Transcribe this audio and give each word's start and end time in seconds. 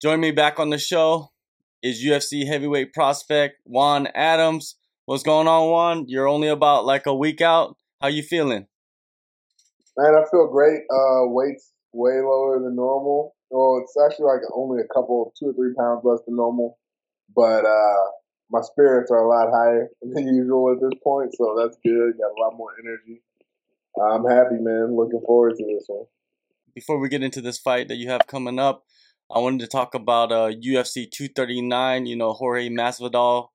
Join 0.00 0.20
me 0.20 0.30
back 0.30 0.60
on 0.60 0.70
the 0.70 0.78
show 0.78 1.32
is 1.82 2.04
UFC 2.04 2.46
heavyweight 2.46 2.92
prospect 2.92 3.56
Juan 3.64 4.06
Adams. 4.14 4.76
What's 5.06 5.24
going 5.24 5.48
on, 5.48 5.70
Juan? 5.70 6.04
You're 6.06 6.28
only 6.28 6.46
about 6.46 6.84
like 6.84 7.06
a 7.06 7.14
week 7.14 7.40
out. 7.40 7.74
How 8.00 8.06
you 8.06 8.22
feeling? 8.22 8.68
Man, 9.96 10.14
I 10.14 10.22
feel 10.30 10.46
great. 10.46 10.82
Uh, 10.88 11.26
weight's 11.26 11.72
way 11.92 12.20
lower 12.20 12.60
than 12.62 12.76
normal. 12.76 13.34
Well, 13.50 13.82
it's 13.82 13.96
actually 14.06 14.26
like 14.26 14.42
only 14.54 14.80
a 14.80 14.86
couple, 14.94 15.32
two 15.36 15.46
or 15.46 15.52
three 15.54 15.74
pounds 15.76 16.02
less 16.04 16.20
than 16.26 16.36
normal. 16.36 16.78
But 17.34 17.64
uh, 17.64 18.04
my 18.52 18.60
spirits 18.60 19.10
are 19.10 19.24
a 19.24 19.28
lot 19.28 19.50
higher 19.52 19.88
than 20.02 20.32
usual 20.32 20.70
at 20.70 20.80
this 20.80 20.96
point, 21.02 21.34
so 21.34 21.56
that's 21.58 21.76
good. 21.84 22.12
Got 22.18 22.38
a 22.38 22.40
lot 22.40 22.56
more 22.56 22.70
energy. 22.80 23.20
I'm 24.00 24.24
happy, 24.26 24.60
man. 24.60 24.96
Looking 24.96 25.22
forward 25.26 25.56
to 25.56 25.64
this 25.64 25.86
one. 25.88 26.04
Before 26.72 27.00
we 27.00 27.08
get 27.08 27.24
into 27.24 27.40
this 27.40 27.58
fight 27.58 27.88
that 27.88 27.96
you 27.96 28.08
have 28.10 28.28
coming 28.28 28.60
up, 28.60 28.84
I 29.30 29.38
wanted 29.40 29.60
to 29.60 29.66
talk 29.66 29.94
about 29.94 30.32
uh, 30.32 30.50
UFC 30.50 31.10
239. 31.10 32.06
You 32.06 32.16
know, 32.16 32.32
Jorge 32.32 32.68
Masvidal, 32.68 33.48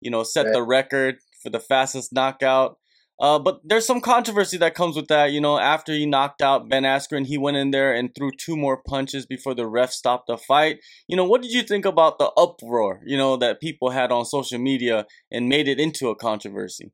you 0.00 0.10
know, 0.10 0.22
set 0.22 0.52
the 0.52 0.62
record 0.62 1.16
for 1.42 1.50
the 1.50 1.60
fastest 1.60 2.12
knockout. 2.12 2.78
Uh, 3.18 3.38
but 3.38 3.60
there's 3.64 3.86
some 3.86 4.00
controversy 4.00 4.58
that 4.58 4.74
comes 4.74 4.94
with 4.94 5.08
that. 5.08 5.32
You 5.32 5.40
know, 5.40 5.58
after 5.58 5.92
he 5.92 6.04
knocked 6.04 6.42
out 6.42 6.68
Ben 6.68 6.82
Askren, 6.82 7.26
he 7.26 7.38
went 7.38 7.56
in 7.56 7.70
there 7.70 7.94
and 7.94 8.14
threw 8.14 8.30
two 8.30 8.56
more 8.56 8.82
punches 8.86 9.24
before 9.24 9.54
the 9.54 9.66
ref 9.66 9.90
stopped 9.90 10.26
the 10.26 10.36
fight. 10.36 10.80
You 11.08 11.16
know, 11.16 11.24
what 11.24 11.40
did 11.40 11.52
you 11.52 11.62
think 11.62 11.86
about 11.86 12.18
the 12.18 12.30
uproar, 12.36 13.00
you 13.06 13.16
know, 13.16 13.36
that 13.38 13.60
people 13.60 13.90
had 13.90 14.12
on 14.12 14.26
social 14.26 14.58
media 14.58 15.06
and 15.30 15.48
made 15.48 15.66
it 15.66 15.80
into 15.80 16.10
a 16.10 16.16
controversy? 16.16 16.92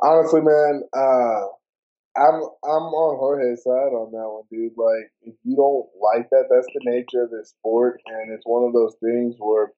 Honestly, 0.00 0.40
man, 0.40 0.82
uh, 0.96 1.46
I'm 2.16 2.44
I'm 2.64 2.86
on 2.92 3.18
Jorge's 3.18 3.64
side 3.64 3.96
on 3.96 4.12
that 4.12 4.28
one, 4.28 4.44
dude. 4.50 4.76
Like, 4.76 5.08
if 5.22 5.34
you 5.44 5.56
don't 5.56 5.88
like 5.96 6.28
that, 6.30 6.48
that's 6.50 6.68
the 6.74 6.84
nature 6.84 7.24
of 7.24 7.30
this 7.30 7.50
sport, 7.56 8.00
and 8.06 8.32
it's 8.32 8.44
one 8.44 8.64
of 8.64 8.74
those 8.74 8.94
things 9.00 9.36
where 9.38 9.72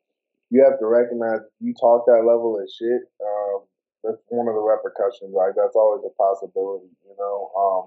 you 0.50 0.64
have 0.64 0.78
to 0.78 0.86
recognize 0.86 1.40
you 1.60 1.74
talk 1.78 2.06
that 2.06 2.26
level 2.26 2.58
of 2.58 2.66
shit, 2.70 3.02
um, 3.22 3.62
that's 4.02 4.22
one 4.28 4.48
of 4.48 4.54
the 4.54 4.60
repercussions. 4.60 5.34
Like, 5.34 5.54
that's 5.56 5.74
always 5.74 6.02
a 6.04 6.14
possibility, 6.14 6.90
you 7.06 7.14
know. 7.18 7.50
Um, 7.54 7.82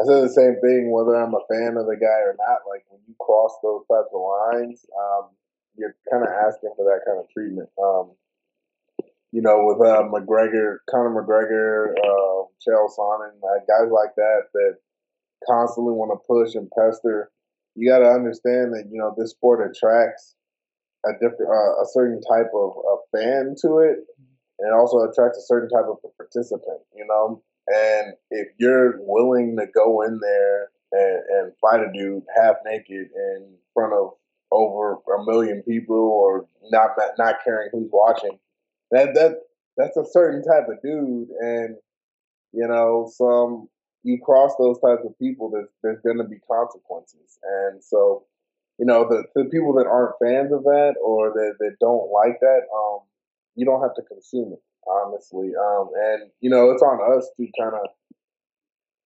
I 0.00 0.04
said 0.04 0.24
the 0.24 0.32
same 0.32 0.60
thing 0.60 0.90
whether 0.90 1.16
I'm 1.16 1.34
a 1.34 1.44
fan 1.48 1.76
of 1.76 1.86
the 1.86 1.96
guy 1.96 2.20
or 2.24 2.36
not. 2.36 2.68
Like, 2.68 2.84
when 2.88 3.00
you 3.06 3.14
cross 3.20 3.56
those 3.62 3.84
types 3.88 4.12
of 4.12 4.20
lines, 4.20 4.84
um, 4.92 5.30
you're 5.76 5.96
kind 6.10 6.24
of 6.24 6.32
asking 6.32 6.72
for 6.76 6.84
that 6.84 7.04
kind 7.06 7.20
of 7.20 7.28
treatment. 7.28 7.68
Um, 7.76 8.12
you 9.32 9.42
know, 9.42 9.64
with 9.64 9.80
uh, 9.86 10.04
McGregor, 10.08 10.78
Conor 10.88 11.12
McGregor, 11.12 11.92
uh, 11.92 12.35
Chael 12.60 12.88
Sonnen, 12.96 13.36
uh, 13.42 13.60
guys 13.66 13.90
like 13.90 14.14
that 14.16 14.42
that 14.54 14.76
constantly 15.46 15.92
want 15.92 16.12
to 16.12 16.26
push 16.26 16.54
and 16.54 16.70
pester. 16.70 17.30
You 17.74 17.90
got 17.90 17.98
to 17.98 18.10
understand 18.10 18.72
that 18.74 18.88
you 18.90 18.98
know 18.98 19.14
this 19.16 19.30
sport 19.30 19.70
attracts 19.70 20.34
a 21.04 21.12
different, 21.12 21.50
uh, 21.50 21.82
a 21.82 21.86
certain 21.92 22.20
type 22.22 22.50
of, 22.54 22.72
of 22.90 22.98
fan 23.12 23.54
to 23.62 23.78
it, 23.78 23.98
and 24.58 24.74
also 24.74 25.00
attracts 25.08 25.38
a 25.38 25.46
certain 25.46 25.68
type 25.68 25.86
of 25.88 25.98
participant. 26.16 26.80
You 26.94 27.06
know, 27.06 27.42
and 27.68 28.14
if 28.30 28.48
you're 28.58 28.96
willing 29.00 29.56
to 29.58 29.66
go 29.66 30.02
in 30.02 30.18
there 30.20 30.70
and, 30.92 31.22
and 31.30 31.52
fight 31.60 31.80
a 31.80 31.92
dude 31.92 32.22
half 32.36 32.56
naked 32.64 33.08
in 33.14 33.54
front 33.74 33.92
of 33.92 34.14
over 34.50 34.94
a 34.94 35.24
million 35.26 35.62
people, 35.62 35.96
or 35.96 36.46
not 36.70 36.90
not 37.18 37.36
caring 37.44 37.68
who's 37.72 37.90
watching 37.92 38.38
that 38.90 39.14
that 39.14 39.40
that's 39.76 39.96
a 39.96 40.04
certain 40.10 40.42
type 40.42 40.68
of 40.68 40.80
dude, 40.82 41.28
and 41.40 41.76
you 42.52 42.66
know, 42.66 43.10
some 43.14 43.68
you 44.02 44.18
cross 44.24 44.52
those 44.58 44.78
types 44.80 45.02
of 45.04 45.18
people, 45.18 45.50
there's 45.50 45.68
there's 45.82 46.00
going 46.02 46.18
to 46.18 46.24
be 46.24 46.38
consequences, 46.50 47.38
and 47.42 47.82
so 47.82 48.24
you 48.78 48.86
know 48.86 49.08
the 49.08 49.24
the 49.34 49.48
people 49.50 49.74
that 49.74 49.86
aren't 49.86 50.16
fans 50.22 50.52
of 50.52 50.62
that 50.64 50.94
or 51.02 51.30
that 51.30 51.54
that 51.60 51.76
don't 51.80 52.10
like 52.10 52.38
that, 52.40 52.62
um, 52.74 53.00
you 53.54 53.64
don't 53.64 53.82
have 53.82 53.94
to 53.94 54.02
consume 54.02 54.52
it 54.52 54.62
honestly, 54.86 55.52
um, 55.58 55.90
and 55.96 56.30
you 56.40 56.50
know 56.50 56.70
it's 56.70 56.82
on 56.82 57.00
us 57.16 57.28
to 57.36 57.46
kind 57.58 57.74
of 57.74 57.90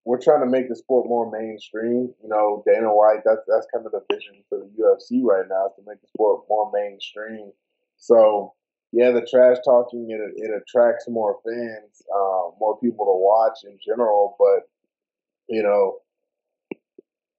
we're 0.05 0.21
trying 0.21 0.41
to 0.41 0.51
make 0.51 0.69
the 0.69 0.77
sport 0.77 1.09
more 1.09 1.31
mainstream. 1.31 2.13
You 2.23 2.29
know, 2.29 2.63
Dana 2.67 2.89
White, 2.89 3.21
that's 3.25 3.43
that's 3.47 3.67
kind 3.73 3.87
of 3.87 3.93
the 3.93 4.03
vision 4.13 4.43
for 4.49 4.59
the 4.59 4.71
UFC 4.83 5.23
right 5.23 5.47
now 5.49 5.67
is 5.67 5.73
to 5.77 5.83
make 5.87 6.01
the 6.01 6.09
sport 6.09 6.45
more 6.49 6.71
mainstream. 6.73 7.53
So 7.97 8.55
yeah, 8.93 9.11
the 9.13 9.27
trash 9.31 9.59
talking 9.65 10.09
it 10.11 10.21
it 10.37 10.51
attracts 10.51 11.07
more 11.09 11.39
fans, 11.45 12.03
uh, 12.13 12.51
more 12.59 12.79
people 12.81 13.07
to 13.07 13.15
watch 13.15 13.59
in 13.65 13.79
general. 13.85 14.37
But 14.39 14.69
you 15.49 15.63
know, 15.63 15.99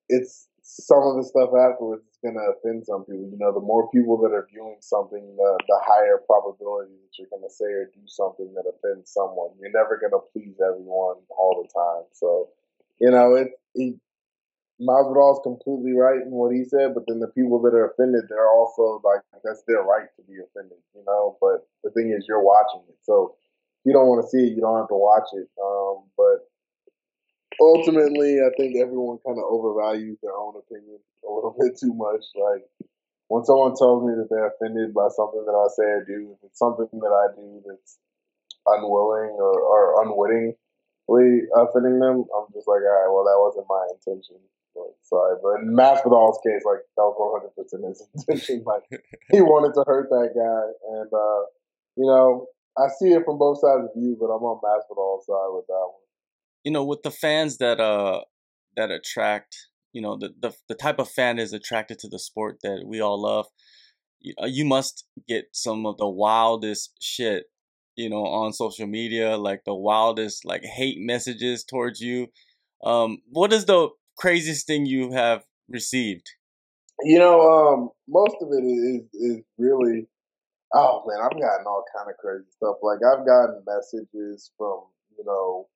it's 0.08 0.48
some 0.62 1.04
of 1.04 1.18
the 1.18 1.24
stuff 1.24 1.50
afterwards 1.58 2.04
is 2.08 2.20
going 2.24 2.36
to 2.36 2.54
offend 2.56 2.86
some 2.86 3.04
people. 3.04 3.28
You 3.28 3.38
know, 3.38 3.52
the 3.52 3.60
more 3.60 3.90
people 3.92 4.18
that 4.22 4.32
are 4.32 4.48
viewing 4.52 4.78
something, 4.80 5.36
the 5.36 5.60
the 5.68 5.80
higher 5.84 6.22
probability 6.26 6.94
that 6.94 7.18
you're 7.20 7.32
going 7.32 7.44
to 7.44 7.54
say 7.54 7.66
or 7.66 7.92
do 7.94 8.06
something 8.08 8.54
that 8.56 8.70
offends 8.70 9.12
someone. 9.12 9.52
You're 9.60 9.76
never 9.76 10.00
going 10.00 10.16
to 10.16 10.24
please 10.32 10.56
everyone 10.64 11.18
all 11.30 11.64
the 11.64 11.68
time. 11.68 12.08
So, 12.14 12.50
you 13.00 13.12
know, 13.12 13.36
it, 13.36 13.50
it 13.76 13.96
Masvidal 14.82 15.38
is 15.38 15.40
completely 15.44 15.94
right 15.94 16.22
in 16.22 16.32
what 16.32 16.52
he 16.54 16.66
said, 16.66 16.94
but 16.94 17.04
then 17.08 17.20
the 17.20 17.30
people 17.30 17.62
that 17.62 17.74
are 17.74 17.92
offended, 17.92 18.26
they're 18.28 18.50
also 18.50 19.00
like, 19.06 19.22
that's 19.44 19.62
their 19.68 19.84
right 19.84 20.10
to 20.18 20.22
be 20.26 20.42
offended, 20.42 20.78
you 20.96 21.04
know. 21.06 21.38
But 21.40 21.68
the 21.84 21.92
thing 21.92 22.10
is, 22.10 22.26
you're 22.28 22.44
watching 22.44 22.82
it, 22.90 22.98
so 23.04 23.36
if 23.82 23.86
you 23.86 23.94
don't 23.94 24.08
want 24.08 24.26
to 24.26 24.30
see 24.30 24.50
it, 24.50 24.56
you 24.58 24.62
don't 24.62 24.78
have 24.78 24.90
to 24.90 24.98
watch 24.98 25.30
it. 25.34 25.48
Um, 25.62 26.10
but 26.18 26.50
ultimately, 27.62 28.42
I 28.42 28.50
think 28.58 28.78
everyone 28.78 29.20
kind 29.26 29.38
of 29.38 29.46
overvalues 29.46 30.18
their 30.22 30.34
own 30.34 30.58
opinion 30.58 30.98
a 31.28 31.32
little 31.32 31.56
bit 31.62 31.78
too 31.78 31.94
much. 31.94 32.26
Like 32.34 32.66
when 33.30 33.46
someone 33.46 33.76
tells 33.78 34.04
me 34.04 34.18
that 34.18 34.30
they're 34.30 34.50
offended 34.50 34.94
by 34.94 35.08
something 35.14 35.46
that 35.46 35.56
I 35.56 35.68
say 35.78 35.86
or 35.86 36.04
do, 36.04 36.34
if 36.34 36.42
it's 36.50 36.60
something 36.60 36.90
that 36.92 37.14
I 37.14 37.36
do 37.38 37.62
that's 37.66 37.98
unwilling 38.66 39.38
or, 39.38 39.56
or 39.62 40.04
unwittingly 40.04 41.48
offending 41.56 42.00
them, 42.00 42.26
I'm 42.34 42.50
just 42.54 42.68
like, 42.68 42.82
all 42.82 42.98
right, 42.98 43.10
well, 43.10 43.26
that 43.26 43.40
wasn't 43.40 43.70
my 43.70 43.88
intention. 43.94 44.38
Sorry, 45.12 45.36
but 45.44 45.60
in 45.62 45.76
Masvidal's 45.76 46.40
case, 46.46 46.64
like 46.66 46.80
that 46.96 47.04
was 47.04 47.16
one 47.20 47.42
hundred 47.42 47.52
percent 47.56 47.84
his 47.86 48.08
intention. 48.16 48.64
Like 48.66 48.84
he 49.30 49.42
wanted 49.42 49.74
to 49.74 49.84
hurt 49.86 50.10
that 50.10 50.30
guy, 50.34 51.00
and 51.00 51.12
uh, 51.12 51.46
you 51.98 52.06
know, 52.08 52.48
I 52.78 52.88
see 52.98 53.10
it 53.12 53.24
from 53.26 53.38
both 53.38 53.60
sides 53.60 53.84
of 53.84 53.90
view, 53.94 54.16
but 54.18 54.28
I'm 54.28 54.42
on 54.42 54.62
Masvidal's 54.64 55.26
side 55.26 55.54
with 55.54 55.68
that 55.68 55.74
one. 55.74 56.02
You 56.64 56.72
know, 56.72 56.86
with 56.86 57.04
the 57.04 57.12
fans 57.12 57.58
that 57.58 57.82
uh 57.82 58.22
that 58.78 58.90
attract, 58.90 59.58
you 59.92 60.02
know, 60.02 60.18
the 60.18 60.30
the 60.40 60.54
the 60.70 60.76
type 60.76 61.00
of 61.00 61.10
fan 61.10 61.40
is 61.40 61.52
attracted 61.52 62.00
to 62.00 62.08
the 62.08 62.20
sport 62.20 62.60
that 62.64 62.84
we 62.86 63.02
all 63.02 63.22
love. 63.22 63.48
You, 64.22 64.34
uh, 64.42 64.46
you 64.46 64.64
must 64.64 65.06
get 65.28 65.46
some 65.52 65.86
of 65.86 65.98
the 65.98 66.08
wildest 66.08 66.94
shit, 67.02 67.46
you 67.98 68.10
know, 68.10 68.24
on 68.24 68.54
social 68.54 68.88
media, 68.88 69.36
like 69.36 69.64
the 69.66 69.76
wildest 69.76 70.46
like 70.46 70.64
hate 70.64 71.00
messages 71.00 71.66
towards 71.66 72.00
you. 72.00 72.28
Um, 72.84 73.18
what 73.30 73.52
is 73.52 73.66
the 73.66 73.90
craziest 74.18 74.68
thing 74.68 74.86
you 74.86 75.12
have 75.12 75.44
received? 75.70 76.30
You 77.04 77.20
know, 77.20 77.42
um, 77.42 77.90
most 78.08 78.36
of 78.42 78.50
it 78.52 78.64
is 78.64 79.04
is 79.14 79.44
really 79.58 80.08
oh 80.74 81.04
man, 81.08 81.20
I've 81.22 81.40
gotten 81.40 81.66
all 81.66 81.84
kind 81.96 82.10
of 82.10 82.18
crazy 82.18 82.50
stuff. 82.56 82.78
Like 82.82 83.00
I've 83.04 83.26
gotten 83.26 83.64
messages 83.66 84.52
from, 84.58 84.84
you 85.18 85.24
know, 85.26 85.68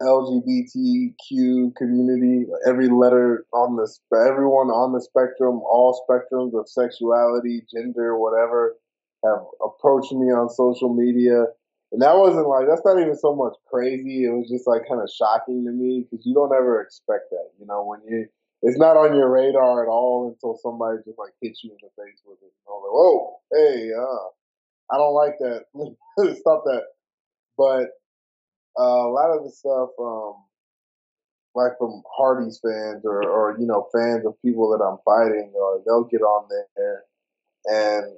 LGBTQ 0.00 1.76
community, 1.76 2.46
every 2.66 2.88
letter 2.88 3.44
on 3.52 3.76
the 3.76 3.90
everyone 4.16 4.68
on 4.68 4.92
the 4.92 5.00
spectrum, 5.00 5.60
all 5.60 6.04
spectrums 6.08 6.58
of 6.58 6.68
sexuality, 6.68 7.62
gender, 7.74 8.18
whatever, 8.18 8.76
have 9.24 9.44
approached 9.64 10.12
me 10.12 10.26
on 10.32 10.48
social 10.48 10.92
media 10.94 11.46
and 11.92 12.00
that 12.00 12.16
wasn't 12.16 12.48
like 12.48 12.66
that's 12.66 12.84
not 12.84 13.00
even 13.00 13.16
so 13.16 13.34
much 13.34 13.54
crazy. 13.70 14.24
It 14.24 14.32
was 14.32 14.48
just 14.48 14.66
like 14.66 14.88
kind 14.88 15.00
of 15.00 15.10
shocking 15.12 15.64
to 15.64 15.72
me 15.72 16.04
because 16.04 16.24
you 16.24 16.34
don't 16.34 16.52
ever 16.52 16.80
expect 16.80 17.30
that. 17.30 17.50
You 17.60 17.66
know, 17.66 17.84
when 17.84 18.00
you 18.08 18.26
it's 18.62 18.78
not 18.78 18.96
on 18.96 19.14
your 19.16 19.30
radar 19.30 19.84
at 19.84 19.88
all 19.88 20.28
until 20.28 20.58
somebody 20.62 20.98
just 21.04 21.18
like 21.18 21.32
hits 21.40 21.62
you 21.62 21.70
in 21.70 21.78
the 21.82 21.90
face 22.02 22.22
with 22.24 22.38
it. 22.42 22.52
Know, 22.66 22.80
like, 22.80 22.92
whoa, 22.92 23.40
hey, 23.52 23.90
uh, 23.92 24.94
I 24.94 24.98
don't 24.98 25.14
like 25.14 25.38
that. 25.40 25.64
Stop 26.40 26.64
that. 26.64 26.82
But 27.58 27.90
uh, 28.80 29.06
a 29.06 29.12
lot 29.12 29.36
of 29.36 29.44
the 29.44 29.50
stuff, 29.50 29.90
um, 30.00 30.34
like 31.54 31.72
from 31.78 32.02
Hardy's 32.16 32.60
fans 32.62 33.02
or, 33.04 33.22
or 33.22 33.56
you 33.58 33.66
know 33.66 33.88
fans 33.94 34.24
of 34.24 34.40
people 34.42 34.70
that 34.70 34.82
I'm 34.82 34.98
fighting, 35.04 35.52
or 35.54 35.82
they'll 35.84 36.04
get 36.04 36.22
on 36.22 36.48
there 36.48 37.04
and 37.66 38.16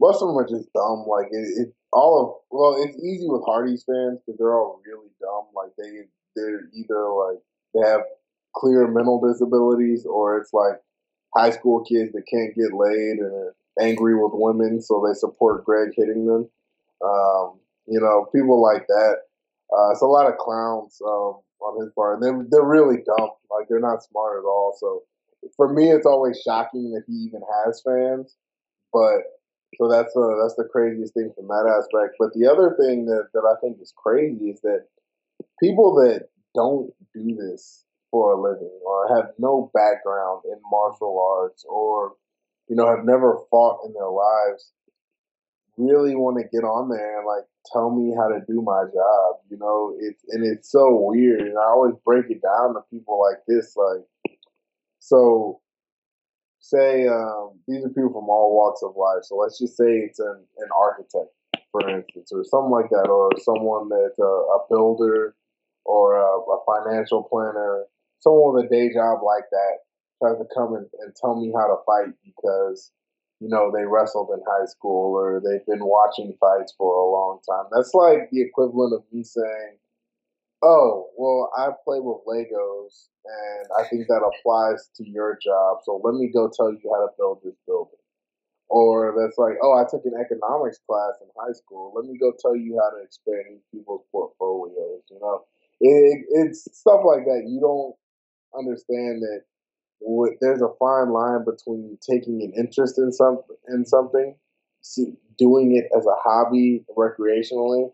most 0.00 0.22
of 0.22 0.28
them 0.28 0.38
are 0.38 0.48
just 0.48 0.72
dumb. 0.72 1.04
Like 1.06 1.28
it, 1.30 1.68
it 1.68 1.74
all 1.94 2.20
of 2.20 2.28
well, 2.50 2.82
it's 2.82 2.98
easy 2.98 3.26
with 3.28 3.42
Hardy's 3.46 3.84
fans 3.84 4.18
because 4.20 4.38
they're 4.38 4.54
all 4.54 4.80
really 4.84 5.10
dumb. 5.20 5.46
Like 5.54 5.70
they 5.78 6.06
they're 6.34 6.68
either 6.74 7.08
like 7.08 7.38
they 7.72 7.88
have 7.88 8.02
clear 8.54 8.86
mental 8.88 9.20
disabilities 9.20 10.04
or 10.04 10.38
it's 10.38 10.52
like 10.52 10.80
high 11.36 11.50
school 11.50 11.84
kids 11.84 12.12
that 12.12 12.24
can't 12.30 12.54
get 12.54 12.76
laid 12.76 13.18
and 13.18 13.32
are 13.32 13.54
angry 13.80 14.14
with 14.14 14.32
women, 14.34 14.80
so 14.80 15.04
they 15.06 15.14
support 15.14 15.64
Greg 15.64 15.90
hitting 15.96 16.26
them. 16.26 16.48
Um, 17.04 17.58
you 17.86 18.00
know, 18.00 18.26
people 18.34 18.62
like 18.62 18.86
that. 18.88 19.16
Uh, 19.72 19.90
it's 19.90 20.02
a 20.02 20.06
lot 20.06 20.28
of 20.28 20.38
clowns 20.38 21.00
um, 21.04 21.40
on 21.60 21.80
his 21.80 21.92
part, 21.94 22.14
and 22.14 22.22
they're 22.22 22.46
they're 22.50 22.68
really 22.68 22.98
dumb. 23.06 23.30
Like 23.50 23.68
they're 23.68 23.80
not 23.80 24.02
smart 24.02 24.38
at 24.38 24.46
all. 24.46 24.76
So 24.78 25.02
for 25.56 25.72
me, 25.72 25.90
it's 25.90 26.06
always 26.06 26.40
shocking 26.44 26.92
that 26.92 27.04
he 27.06 27.14
even 27.14 27.42
has 27.64 27.82
fans. 27.84 28.36
But 28.92 29.22
so 29.78 29.88
that's 29.88 30.16
uh, 30.16 30.34
that's 30.40 30.56
the 30.56 30.68
craziest 30.70 31.14
thing 31.14 31.32
from 31.34 31.48
that 31.48 31.66
aspect. 31.66 32.16
But 32.18 32.32
the 32.34 32.46
other 32.46 32.76
thing 32.78 33.06
that, 33.06 33.28
that 33.34 33.44
I 33.44 33.60
think 33.60 33.78
is 33.80 33.92
crazy 33.96 34.50
is 34.50 34.60
that 34.62 34.86
people 35.62 35.94
that 35.96 36.28
don't 36.54 36.92
do 37.14 37.36
this 37.36 37.84
for 38.10 38.32
a 38.32 38.40
living 38.40 38.78
or 38.86 39.16
have 39.16 39.30
no 39.38 39.70
background 39.74 40.42
in 40.44 40.58
martial 40.70 41.20
arts 41.40 41.64
or 41.68 42.14
you 42.68 42.76
know 42.76 42.88
have 42.88 43.04
never 43.04 43.38
fought 43.50 43.80
in 43.86 43.92
their 43.92 44.10
lives 44.10 44.72
really 45.76 46.14
want 46.14 46.38
to 46.38 46.56
get 46.56 46.64
on 46.64 46.88
there 46.88 47.18
and 47.18 47.26
like 47.26 47.44
tell 47.72 47.90
me 47.90 48.14
how 48.16 48.28
to 48.28 48.40
do 48.46 48.62
my 48.62 48.84
job. 48.92 49.36
You 49.50 49.58
know, 49.58 49.96
it's 50.00 50.22
and 50.30 50.44
it's 50.44 50.70
so 50.70 51.08
weird. 51.10 51.40
And 51.40 51.58
I 51.58 51.64
always 51.64 51.94
break 52.04 52.26
it 52.30 52.42
down 52.42 52.74
to 52.74 52.80
people 52.90 53.20
like 53.20 53.42
this, 53.46 53.76
like 53.76 54.36
so. 55.00 55.60
Say 56.64 57.06
um, 57.06 57.60
these 57.68 57.84
are 57.84 57.90
people 57.90 58.08
from 58.08 58.32
all 58.32 58.56
walks 58.56 58.82
of 58.82 58.96
life. 58.96 59.24
So 59.24 59.36
let's 59.36 59.58
just 59.58 59.76
say 59.76 60.08
it's 60.08 60.18
an, 60.18 60.40
an 60.56 60.68
architect, 60.72 61.28
for 61.70 61.84
instance, 61.84 62.32
or 62.32 62.42
something 62.44 62.72
like 62.72 62.88
that, 62.88 63.12
or 63.12 63.28
someone 63.44 63.90
that's 63.90 64.18
a, 64.18 64.24
a 64.24 64.58
builder 64.70 65.36
or 65.84 66.16
a, 66.16 66.24
a, 66.24 66.58
financial 66.64 67.22
planner, 67.22 67.84
someone 68.20 68.54
with 68.56 68.64
a 68.64 68.68
day 68.68 68.88
job 68.88 69.20
like 69.20 69.44
that 69.52 69.84
tries 70.18 70.38
to 70.38 70.48
come 70.56 70.72
and, 70.72 70.86
and 71.04 71.12
tell 71.14 71.38
me 71.38 71.52
how 71.52 71.68
to 71.68 71.76
fight 71.84 72.14
because 72.24 72.92
you 73.40 73.50
know, 73.50 73.70
they 73.70 73.84
wrestled 73.84 74.30
in 74.32 74.40
high 74.48 74.64
school 74.64 75.12
or 75.12 75.42
they've 75.44 75.66
been 75.66 75.84
watching 75.84 76.34
fights 76.40 76.72
for 76.78 76.96
a 76.96 77.10
long 77.12 77.40
time. 77.46 77.66
That's 77.70 77.92
like 77.92 78.30
the 78.32 78.40
equivalent 78.40 78.94
of 78.94 79.04
me 79.12 79.22
saying, 79.22 79.76
oh, 80.64 81.10
well, 81.16 81.52
I 81.56 81.68
play 81.84 82.00
with 82.00 82.24
Legos 82.26 83.08
and 83.24 83.66
I 83.78 83.86
think 83.88 84.08
that 84.08 84.24
applies 84.24 84.88
to 84.96 85.08
your 85.08 85.38
job. 85.42 85.78
So 85.84 86.00
let 86.02 86.14
me 86.14 86.30
go 86.32 86.50
tell 86.54 86.72
you 86.72 86.80
how 86.90 87.06
to 87.06 87.12
build 87.18 87.40
this 87.44 87.56
building. 87.66 88.00
Or 88.70 89.14
that's 89.16 89.36
like, 89.36 89.54
oh, 89.62 89.74
I 89.74 89.84
took 89.88 90.04
an 90.06 90.18
economics 90.18 90.80
class 90.88 91.20
in 91.20 91.28
high 91.38 91.52
school. 91.52 91.92
Let 91.94 92.06
me 92.06 92.18
go 92.18 92.32
tell 92.40 92.56
you 92.56 92.80
how 92.80 92.96
to 92.96 93.04
expand 93.04 93.60
people's 93.72 94.04
portfolios. 94.10 95.02
You 95.10 95.20
know, 95.20 95.44
it, 95.80 96.24
it's 96.30 96.66
stuff 96.72 97.02
like 97.04 97.24
that. 97.26 97.44
You 97.46 97.60
don't 97.60 97.94
understand 98.58 99.22
that 99.22 99.42
there's 100.40 100.62
a 100.62 100.72
fine 100.78 101.10
line 101.10 101.44
between 101.44 101.98
taking 102.00 102.42
an 102.42 102.52
interest 102.56 102.98
in 102.98 103.12
some 103.12 103.40
in 103.68 103.84
something, 103.84 104.34
doing 105.38 105.76
it 105.76 105.86
as 105.96 106.06
a 106.06 106.16
hobby 106.22 106.84
recreationally, 106.96 107.90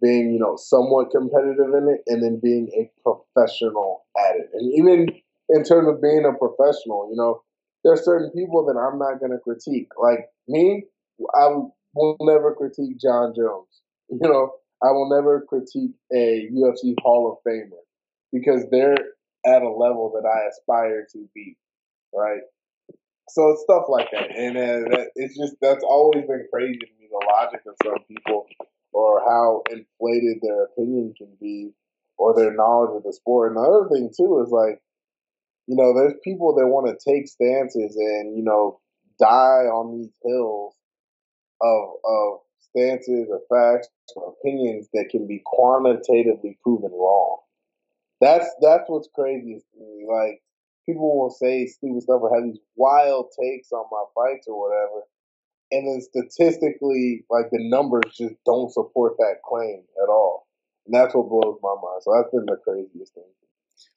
being 0.00 0.32
you 0.32 0.38
know 0.38 0.56
somewhat 0.56 1.10
competitive 1.10 1.72
in 1.74 1.88
it, 1.88 2.02
and 2.06 2.22
then 2.22 2.40
being 2.42 2.68
a 2.78 2.90
professional 3.02 4.04
at 4.18 4.36
it. 4.36 4.50
And 4.52 4.72
even 4.74 5.08
in 5.48 5.64
terms 5.64 5.88
of 5.88 6.02
being 6.02 6.24
a 6.24 6.36
professional, 6.36 7.08
you 7.10 7.16
know, 7.16 7.42
there 7.84 7.92
are 7.92 7.96
certain 7.96 8.30
people 8.30 8.66
that 8.66 8.78
I'm 8.78 8.98
not 8.98 9.20
going 9.20 9.32
to 9.32 9.38
critique. 9.38 9.88
Like 10.00 10.28
me, 10.48 10.84
I 11.34 11.48
will 11.94 12.16
never 12.20 12.54
critique 12.54 12.98
Jon 13.00 13.34
Jones. 13.36 13.66
You 14.08 14.20
know, 14.20 14.52
I 14.84 14.92
will 14.92 15.10
never 15.10 15.44
critique 15.48 15.90
a 16.12 16.48
UFC 16.54 16.94
Hall 17.02 17.32
of 17.32 17.38
Famer 17.44 17.82
because 18.32 18.64
they're 18.70 18.94
at 19.44 19.62
a 19.62 19.68
level 19.68 20.12
that 20.14 20.28
I 20.28 20.48
aspire 20.48 21.08
to 21.12 21.28
be, 21.34 21.56
right? 22.14 22.40
So 23.30 23.50
it's 23.50 23.62
stuff 23.62 23.86
like 23.88 24.08
that, 24.12 24.30
and 24.30 24.56
uh, 24.56 25.06
it's 25.16 25.36
just 25.36 25.56
that's 25.60 25.82
always 25.82 26.24
been 26.26 26.46
crazy 26.52 26.78
to 26.78 26.86
me 27.00 27.08
the 27.10 27.26
logic 27.26 27.62
of 27.66 27.74
some 27.82 27.98
people 28.06 28.46
or 28.96 29.20
how 29.20 29.62
inflated 29.70 30.38
their 30.40 30.64
opinion 30.64 31.12
can 31.16 31.28
be 31.38 31.70
or 32.16 32.34
their 32.34 32.54
knowledge 32.54 32.96
of 32.96 33.02
the 33.02 33.12
sport. 33.12 33.52
And 33.52 33.58
the 33.58 33.68
other 33.68 33.88
thing 33.90 34.10
too 34.16 34.42
is 34.42 34.50
like, 34.50 34.80
you 35.66 35.76
know, 35.76 35.92
there's 35.94 36.14
people 36.24 36.54
that 36.56 36.66
want 36.66 36.86
to 36.86 37.10
take 37.10 37.28
stances 37.28 37.94
and 37.96 38.36
you 38.36 38.42
know 38.42 38.80
die 39.20 39.68
on 39.68 39.98
these 39.98 40.12
hills 40.24 40.74
of 41.60 41.88
of 42.04 42.40
stances 42.70 43.28
or 43.30 43.40
facts 43.50 43.88
or 44.14 44.34
opinions 44.40 44.88
that 44.94 45.08
can 45.10 45.26
be 45.26 45.42
quantitatively 45.44 46.58
proven 46.62 46.90
wrong. 46.92 47.38
That's 48.20 48.48
that's 48.62 48.84
what's 48.88 49.08
crazy 49.14 49.60
to 49.60 49.80
me. 49.80 50.06
Like 50.08 50.40
people 50.86 51.18
will 51.18 51.30
say 51.30 51.66
stupid 51.66 52.02
stuff 52.02 52.22
or 52.22 52.34
have 52.34 52.44
these 52.44 52.60
wild 52.76 53.26
takes 53.38 53.72
on 53.72 53.84
my 53.90 54.04
fights 54.14 54.46
or 54.48 54.58
whatever, 54.58 55.02
and 55.70 55.86
then 55.86 56.00
statistically, 56.00 57.24
like 57.30 57.46
the 57.50 57.58
numbers 57.60 58.14
just 58.16 58.34
don't 58.44 58.72
support 58.72 59.16
that 59.18 59.36
claim 59.44 59.82
at 60.02 60.08
all. 60.08 60.46
And 60.86 60.94
that's 60.94 61.14
what 61.14 61.28
blows 61.28 61.58
my 61.62 61.74
mind. 61.74 62.02
So 62.02 62.12
that's 62.14 62.30
been 62.30 62.46
the 62.46 62.56
craziest 62.62 63.14
thing. 63.14 63.24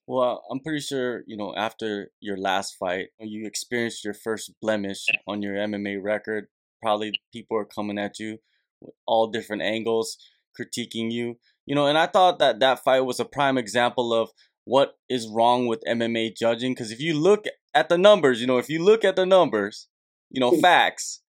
Well, 0.08 0.44
I'm 0.50 0.60
pretty 0.60 0.82
sure, 0.82 1.24
you 1.28 1.38
know, 1.38 1.54
after 1.56 2.12
your 2.20 2.38
last 2.38 2.76
fight, 2.80 3.10
you 3.20 3.46
experienced 3.46 4.04
your 4.04 4.16
first 4.16 4.52
blemish 4.62 5.06
on 5.28 5.42
your 5.42 5.56
MMA 5.56 6.02
record. 6.02 6.48
Probably 6.82 7.14
people 7.32 7.58
are 7.58 7.66
coming 7.66 8.00
at 8.00 8.20
you 8.20 8.40
with 8.82 8.96
all 9.06 9.28
different 9.28 9.62
angles, 9.62 10.18
critiquing 10.60 11.12
you 11.12 11.38
you 11.70 11.76
know, 11.76 11.86
and 11.86 12.00
I 12.00 12.08
thought 12.08 12.40
that 12.40 12.60
that 12.62 12.84
fight 12.84 13.02
was 13.02 13.20
a 13.20 13.26
prime 13.26 13.56
example 13.56 14.12
of 14.12 14.32
what 14.66 14.98
is 15.08 15.28
wrong 15.28 15.68
with 15.68 15.84
MMA 15.88 16.36
judging. 16.36 16.74
Because 16.74 16.92
if 16.92 17.00
you 17.00 17.14
look 17.14 17.46
at 17.76 17.90
the 17.90 17.98
numbers, 17.98 18.42
you 18.42 18.48
know, 18.48 18.58
if 18.58 18.70
you 18.70 18.84
look 18.84 19.06
at 19.06 19.16
the 19.16 19.28
numbers, 19.28 19.88
you 20.32 20.40
know, 20.40 20.50
facts, 20.62 21.22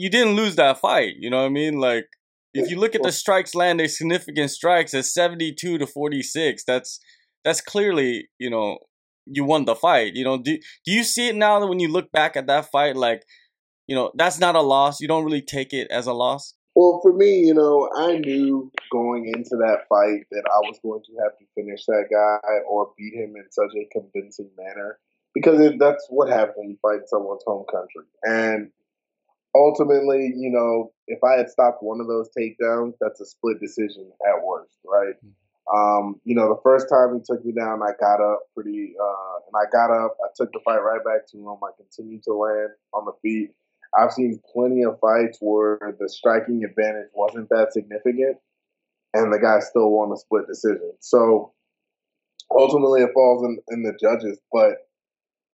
you 0.00 0.08
didn't 0.08 0.34
lose 0.34 0.56
that 0.56 0.80
fight. 0.80 1.16
You 1.18 1.28
know 1.28 1.40
what 1.40 1.46
I 1.46 1.50
mean? 1.50 1.78
Like, 1.78 2.06
if 2.54 2.70
you 2.70 2.78
look 2.78 2.94
at 2.94 3.02
the 3.02 3.12
strikes 3.12 3.54
landed, 3.54 3.90
significant 3.90 4.50
strikes 4.50 4.94
at 4.94 5.04
72 5.04 5.76
to 5.76 5.86
46, 5.86 6.64
that's 6.64 6.98
that's 7.44 7.60
clearly, 7.60 8.28
you 8.38 8.48
know, 8.48 8.78
you 9.26 9.44
won 9.44 9.66
the 9.66 9.74
fight. 9.74 10.14
You 10.14 10.24
know, 10.24 10.38
do 10.38 10.56
do 10.86 10.90
you 10.90 11.04
see 11.04 11.28
it 11.28 11.36
now 11.36 11.60
that 11.60 11.66
when 11.66 11.80
you 11.80 11.88
look 11.88 12.10
back 12.12 12.34
at 12.34 12.46
that 12.46 12.70
fight, 12.70 12.96
like, 12.96 13.24
you 13.86 13.94
know, 13.94 14.10
that's 14.14 14.40
not 14.40 14.56
a 14.56 14.62
loss. 14.62 15.00
You 15.00 15.08
don't 15.08 15.24
really 15.24 15.42
take 15.42 15.74
it 15.74 15.88
as 15.90 16.06
a 16.06 16.14
loss. 16.14 16.54
Well, 16.74 17.00
for 17.02 17.12
me, 17.12 17.40
you 17.40 17.52
know, 17.52 17.90
I 17.94 18.16
knew 18.16 18.72
going 18.90 19.26
into 19.26 19.56
that 19.56 19.80
fight 19.88 20.24
that 20.30 20.44
I 20.46 20.58
was 20.60 20.78
going 20.82 21.02
to 21.02 21.12
have 21.22 21.36
to 21.38 21.44
finish 21.54 21.84
that 21.86 22.06
guy 22.10 22.58
or 22.66 22.92
beat 22.96 23.12
him 23.12 23.34
in 23.36 23.44
such 23.50 23.72
a 23.76 23.88
convincing 23.92 24.50
manner 24.56 24.98
because 25.34 25.60
it, 25.60 25.78
that's 25.78 26.06
what 26.08 26.30
happens 26.30 26.54
when 26.56 26.70
you 26.70 26.78
fight 26.80 27.06
someone's 27.06 27.42
home 27.46 27.66
country. 27.70 28.04
And 28.22 28.70
ultimately, 29.54 30.32
you 30.36 30.50
know, 30.50 30.92
if 31.06 31.22
I 31.24 31.36
had 31.36 31.50
stopped 31.50 31.82
one 31.82 32.00
of 32.00 32.06
those 32.06 32.28
takedowns, 32.36 32.94
that's 33.00 33.20
a 33.20 33.26
split 33.26 33.60
decision 33.60 34.10
at 34.26 34.44
worst, 34.44 34.78
right? 34.84 35.14
Mm-hmm. 35.16 35.30
Um, 35.76 36.20
you 36.24 36.34
know, 36.34 36.48
the 36.48 36.60
first 36.62 36.88
time 36.88 37.14
he 37.14 37.20
took 37.24 37.44
me 37.44 37.52
down, 37.52 37.80
I 37.82 37.92
got 38.00 38.20
up 38.20 38.40
pretty, 38.54 38.94
uh, 39.00 39.38
and 39.46 39.54
I 39.54 39.70
got 39.70 39.90
up. 39.92 40.16
I 40.22 40.28
took 40.36 40.52
the 40.52 40.60
fight 40.64 40.78
right 40.78 41.04
back 41.04 41.28
to 41.28 41.38
him. 41.38 41.56
I 41.62 41.70
continued 41.76 42.24
to 42.24 42.34
land 42.34 42.70
on 42.92 43.04
the 43.04 43.12
feet. 43.22 43.50
I've 43.96 44.12
seen 44.12 44.40
plenty 44.52 44.84
of 44.84 44.98
fights 45.00 45.38
where 45.40 45.96
the 45.98 46.08
striking 46.08 46.64
advantage 46.64 47.08
wasn't 47.14 47.48
that 47.50 47.72
significant, 47.72 48.38
and 49.14 49.32
the 49.32 49.38
guy 49.38 49.60
still 49.60 49.90
won 49.90 50.12
a 50.12 50.16
split 50.16 50.46
decision. 50.48 50.92
So 51.00 51.52
ultimately, 52.50 53.02
it 53.02 53.10
falls 53.14 53.44
in, 53.44 53.58
in 53.68 53.82
the 53.82 53.96
judges. 54.00 54.40
But 54.52 54.74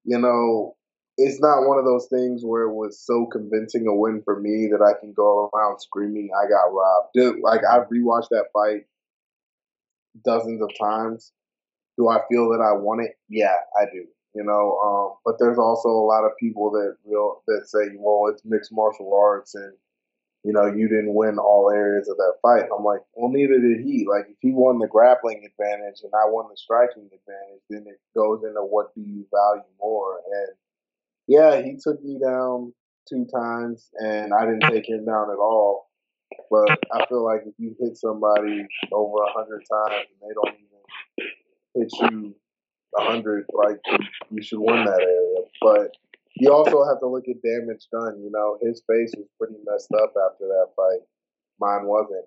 you 0.05 0.19
know, 0.19 0.77
it's 1.19 1.41
not 1.41 1.67
one 1.67 1.79
of 1.79 1.85
those 1.85 2.07
things 2.09 2.43
where 2.45 2.63
it 2.63 2.75
was 2.75 3.01
so 3.01 3.27
convincing 3.27 3.87
a 3.87 3.95
win 3.95 4.23
for 4.25 4.41
me 4.41 4.69
that 4.71 4.83
I 4.83 4.99
can 4.99 5.13
go 5.13 5.51
around 5.55 5.81
screaming 5.81 6.31
I 6.37 6.49
got 6.49 6.73
robbed. 6.73 7.09
Dude, 7.15 7.41
like 7.41 7.63
I've 7.65 7.89
rewatched 7.89 8.29
that 8.31 8.47
fight 8.53 8.87
dozens 10.25 10.63
of 10.63 10.71
times. 10.79 11.33
Do 11.99 12.09
I 12.09 12.21
feel 12.31 12.51
that 12.51 12.61
I 12.61 12.73
won 12.73 13.01
it? 13.01 13.19
Yeah, 13.29 13.55
I 13.81 13.87
do 13.93 14.07
you 14.37 14.45
know. 14.45 14.77
Um, 14.85 15.19
but 15.25 15.39
there's 15.39 15.59
also 15.59 15.89
a 15.89 16.07
lot 16.07 16.25
of 16.25 16.37
people 16.39 16.71
that 16.73 16.97
real 17.05 17.43
that 17.49 17.67
say, 17.67 17.97
well, 17.99 18.31
it's 18.31 18.45
mixed 18.45 18.71
martial 18.71 19.17
arts, 19.17 19.55
and 19.55 19.73
you 20.45 20.53
know, 20.53 20.67
you 20.67 20.87
didn't 20.87 21.15
win 21.15 21.39
all 21.39 21.73
areas 21.75 22.09
of 22.09 22.17
that 22.19 22.35
fight. 22.41 22.69
I'm 22.71 22.85
like, 22.85 23.01
well, 23.15 23.33
neither 23.33 23.59
did 23.59 23.81
he. 23.81 24.07
Like, 24.09 24.27
if 24.31 24.37
he 24.41 24.53
won 24.53 24.79
the 24.79 24.87
grappling 24.87 25.43
advantage 25.43 26.03
and 26.05 26.13
I 26.15 26.31
won 26.31 26.47
the 26.49 26.57
striking 26.57 27.11
advantage, 27.11 27.65
then 27.69 27.85
it 27.89 27.99
goes 28.15 28.45
into 28.45 28.61
what 28.61 28.95
do 28.95 29.01
you 29.01 29.27
value 29.35 29.67
more. 29.81 30.21
And 30.23 30.55
yeah, 31.27 31.63
he 31.63 31.77
took 31.83 32.03
me 32.03 32.19
down 32.23 32.73
two 33.09 33.27
times, 33.35 33.89
and 33.99 34.33
I 34.33 34.45
didn't 34.45 34.71
take 34.71 34.89
him 34.89 35.05
down 35.05 35.31
at 35.31 35.39
all. 35.39 35.91
But 36.51 36.79
I 36.93 37.07
feel 37.07 37.25
like 37.25 37.43
if 37.47 37.55
you 37.59 37.75
hit 37.79 37.97
somebody 37.97 38.67
over 38.93 39.23
a 39.23 39.33
hundred 39.33 39.63
times 39.71 40.07
and 40.11 40.21
they 40.23 40.35
don't 40.35 40.57
even 40.57 41.31
hit 41.75 42.11
you 42.11 42.35
a 42.99 43.03
hundred, 43.03 43.47
like 43.53 43.79
you 44.31 44.43
should 44.43 44.59
win 44.59 44.85
that 44.85 45.01
area. 45.01 45.45
But 45.61 45.95
you 46.35 46.53
also 46.53 46.85
have 46.85 47.01
to 47.01 47.09
look 47.09 47.25
at 47.29 47.43
damage 47.43 47.87
done. 47.93 48.21
You 48.23 48.31
know, 48.31 48.59
his 48.61 48.83
face 48.87 49.13
was 49.17 49.27
pretty 49.39 49.57
messed 49.65 49.93
up 49.95 50.13
after 50.29 50.47
that 50.47 50.69
fight. 50.77 51.07
Mine 51.61 51.87
wasn't. 51.87 52.27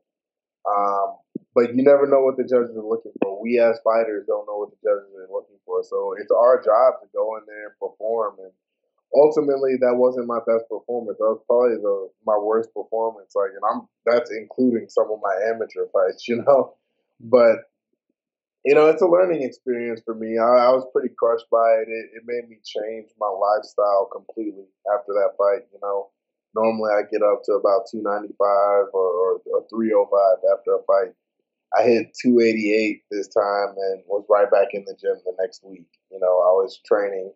Um, 0.66 1.18
but 1.56 1.76
you 1.76 1.84
never 1.84 2.08
know 2.08 2.22
what 2.22 2.38
the 2.38 2.44
judges 2.44 2.76
are 2.76 2.86
looking 2.86 3.12
for. 3.22 3.42
We 3.42 3.60
as 3.60 3.80
fighters 3.84 4.26
don't 4.28 4.48
know 4.48 4.58
what 4.58 4.72
the 4.72 4.82
judges 4.84 5.12
are 5.16 5.32
looking 5.32 5.60
for. 5.66 5.84
So 5.84 6.16
it's 6.20 6.32
our 6.32 6.58
job 6.64 7.02
to 7.02 7.08
go 7.14 7.38
in 7.38 7.44
there 7.48 7.68
and 7.68 7.80
perform. 7.80 8.36
And 8.40 8.52
ultimately, 9.16 9.76
that 9.82 9.96
wasn't 9.96 10.28
my 10.28 10.40
best 10.46 10.70
performance. 10.70 11.18
That 11.20 11.26
was 11.26 11.44
probably 11.48 11.78
the 11.78 12.10
my 12.26 12.38
worst 12.38 12.74
performance. 12.74 13.34
Like, 13.36 13.52
and 13.56 13.64
I'm 13.70 13.88
that's 14.06 14.32
including 14.32 14.88
some 14.90 15.10
of 15.12 15.20
my 15.22 15.36
amateur 15.50 15.88
fights. 15.94 16.26
You 16.28 16.44
know, 16.44 16.76
but 17.20 17.70
you 18.66 18.76
know, 18.76 18.88
it's 18.88 19.02
a 19.02 19.08
learning 19.08 19.44
experience 19.44 20.02
for 20.04 20.14
me. 20.14 20.38
I, 20.38 20.68
I 20.68 20.70
was 20.76 20.86
pretty 20.94 21.14
crushed 21.18 21.50
by 21.50 21.80
it. 21.82 21.88
it. 21.88 22.12
It 22.20 22.24
made 22.28 22.50
me 22.50 22.58
change 22.64 23.10
my 23.20 23.30
lifestyle 23.32 24.10
completely 24.12 24.68
after 24.94 25.14
that 25.14 25.34
fight. 25.38 25.64
You 25.72 25.80
know, 25.82 26.10
normally 26.54 26.92
I 26.92 27.04
get 27.10 27.24
up 27.24 27.42
to 27.46 27.54
about 27.54 27.88
295 27.90 28.36
or, 28.94 28.94
or, 28.94 29.32
or 29.48 29.66
305 29.72 30.44
after 30.52 30.76
a 30.76 30.84
fight. 30.84 31.16
I 31.78 31.84
hit 31.84 32.18
288 32.22 33.04
this 33.12 33.28
time 33.28 33.76
and 33.78 34.04
was 34.08 34.26
right 34.30 34.50
back 34.50 34.74
in 34.74 34.84
the 34.86 34.98
gym 35.00 35.22
the 35.24 35.34
next 35.40 35.64
week. 35.64 35.88
You 36.12 36.20
know, 36.20 36.42
I 36.42 36.52
was 36.58 36.80
training. 36.86 37.32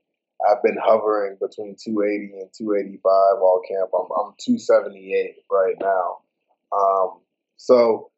I've 0.49 0.61
been 0.63 0.77
hovering 0.81 1.37
between 1.39 1.75
280 1.79 2.41
and 2.41 2.49
285 2.53 3.03
all 3.41 3.61
camp. 3.67 3.89
I'm, 3.93 4.07
I'm 4.11 4.33
278 4.39 5.35
right 5.49 5.75
now. 5.79 6.17
Um, 6.71 7.19
so 7.57 8.11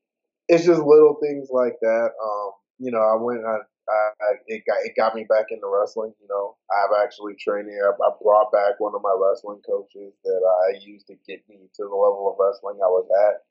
it's 0.48 0.66
just 0.66 0.82
little 0.82 1.18
things 1.22 1.50
like 1.52 1.78
that. 1.82 2.10
Um, 2.22 2.52
you 2.80 2.92
know, 2.92 3.02
I 3.02 3.16
went, 3.22 3.46
I, 3.46 3.58
I, 3.90 4.32
it 4.48 4.64
got 4.66 4.78
it 4.84 4.96
got 4.96 5.16
me 5.16 5.26
back 5.30 5.46
into 5.52 5.68
wrestling. 5.68 6.14
You 6.22 6.28
know, 6.28 6.56
I've 6.72 7.06
actually 7.06 7.36
trained 7.36 7.70
here. 7.70 7.94
I, 7.94 8.10
brought 8.22 8.52
back 8.52 8.80
one 8.80 8.96
of 8.96 9.02
my 9.02 9.16
wrestling 9.20 9.62
coaches 9.66 10.14
that 10.24 10.42
I 10.42 10.80
used 10.84 11.08
to 11.08 11.16
get 11.28 11.48
me 11.48 11.58
to 11.76 11.84
the 11.84 11.96
level 11.96 12.32
of 12.32 12.38
wrestling 12.40 12.80
I 12.82 12.90
was 12.90 13.08
at. 13.28 13.44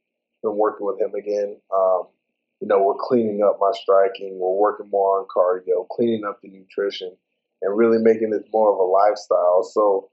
Been 0.43 0.57
working 0.57 0.87
with 0.87 1.01
him 1.01 1.15
again. 1.15 1.57
Um, 1.73 2.09
you 2.61 2.69
know, 2.69 2.83
we're 2.83 2.99
cleaning 2.99 3.43
up 3.43 3.59
my 3.61 3.73
striking. 3.75 4.39
We're 4.39 4.57
working 4.57 4.91
more 4.91 5.21
on 5.21 5.27
cardio, 5.27 5.87
cleaning 5.89 6.25
up 6.25 6.41
the 6.43 6.49
nutrition, 6.49 7.17
and 7.65 7.77
really 7.77 7.99
making 7.99 8.31
this 8.31 8.45
more 8.53 8.73
of 8.73 8.79
a 8.79 8.83
lifestyle. 8.83 9.63
So 9.63 10.11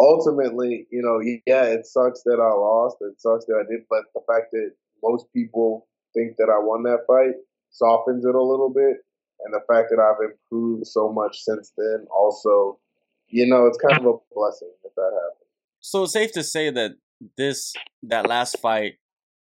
ultimately, 0.00 0.86
you 0.90 1.02
know, 1.02 1.20
yeah, 1.46 1.64
it 1.64 1.86
sucks 1.86 2.22
that 2.24 2.40
I 2.40 2.52
lost. 2.54 2.96
It 3.00 3.20
sucks 3.20 3.44
that 3.46 3.64
I 3.64 3.70
did, 3.70 3.82
but 3.88 4.04
the 4.14 4.20
fact 4.26 4.52
that 4.52 4.70
most 5.02 5.26
people 5.32 5.86
think 6.14 6.36
that 6.38 6.48
I 6.48 6.58
won 6.58 6.82
that 6.84 7.04
fight 7.06 7.34
softens 7.70 8.24
it 8.24 8.34
a 8.34 8.42
little 8.42 8.70
bit. 8.70 8.98
And 9.44 9.52
the 9.52 9.60
fact 9.70 9.90
that 9.90 10.00
I've 10.00 10.30
improved 10.30 10.86
so 10.86 11.12
much 11.12 11.40
since 11.40 11.72
then 11.76 12.06
also, 12.10 12.78
you 13.28 13.46
know, 13.46 13.66
it's 13.66 13.78
kind 13.78 13.98
of 14.00 14.06
a 14.06 14.18
blessing 14.34 14.72
if 14.84 14.94
that 14.94 15.12
happens. 15.12 15.50
So 15.80 16.04
it's 16.04 16.14
safe 16.14 16.32
to 16.32 16.42
say 16.42 16.70
that 16.70 16.92
this 17.36 17.74
that 18.02 18.26
last 18.26 18.58
fight 18.60 18.94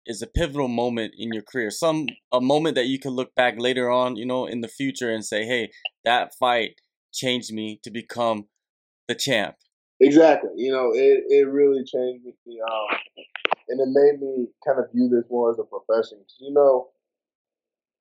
is 0.07 0.23
a 0.23 0.27
pivotal 0.27 0.69
moment 0.69 1.15
in 1.17 1.33
your 1.33 1.43
career. 1.43 1.71
Some 1.71 2.07
a 2.33 2.41
moment 2.41 2.75
that 2.75 2.87
you 2.87 2.99
can 2.99 3.13
look 3.13 3.35
back 3.35 3.55
later 3.59 3.91
on, 3.91 4.17
you 4.17 4.27
know, 4.27 4.47
in 4.47 4.61
the 4.61 4.69
future 4.69 5.11
and 5.11 5.25
say, 5.25 5.45
"Hey, 5.45 5.71
that 6.05 6.35
fight 6.35 6.81
changed 7.17 7.53
me 7.53 7.81
to 7.83 7.91
become 7.91 8.47
the 9.09 9.15
champ." 9.15 9.57
Exactly. 10.01 10.51
You 10.57 10.73
know, 10.73 10.91
it, 10.93 11.25
it 11.29 11.49
really 11.49 11.83
changed 11.85 12.27
me. 12.47 12.61
Um, 12.61 12.99
and 13.69 13.81
it 13.81 13.89
made 13.89 14.21
me 14.21 14.47
kind 14.67 14.79
of 14.79 14.93
view 14.93 15.09
this 15.09 15.25
more 15.31 15.51
as 15.51 15.59
a 15.59 15.65
profession. 15.65 16.19
You 16.39 16.53
know, 16.53 16.89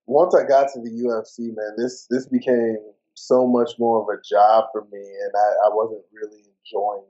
once 0.05 0.35
I 0.35 0.43
got 0.47 0.71
to 0.73 0.81
the 0.81 0.89
UFC, 0.89 1.55
man, 1.55 1.75
this 1.77 2.05
this 2.09 2.27
became 2.27 2.77
so 3.15 3.47
much 3.47 3.71
more 3.79 4.01
of 4.01 4.07
a 4.09 4.21
job 4.21 4.65
for 4.71 4.85
me, 4.91 4.99
and 4.99 5.31
I, 5.35 5.67
I 5.67 5.73
wasn't 5.73 6.03
really 6.13 6.43
enjoying 6.43 7.05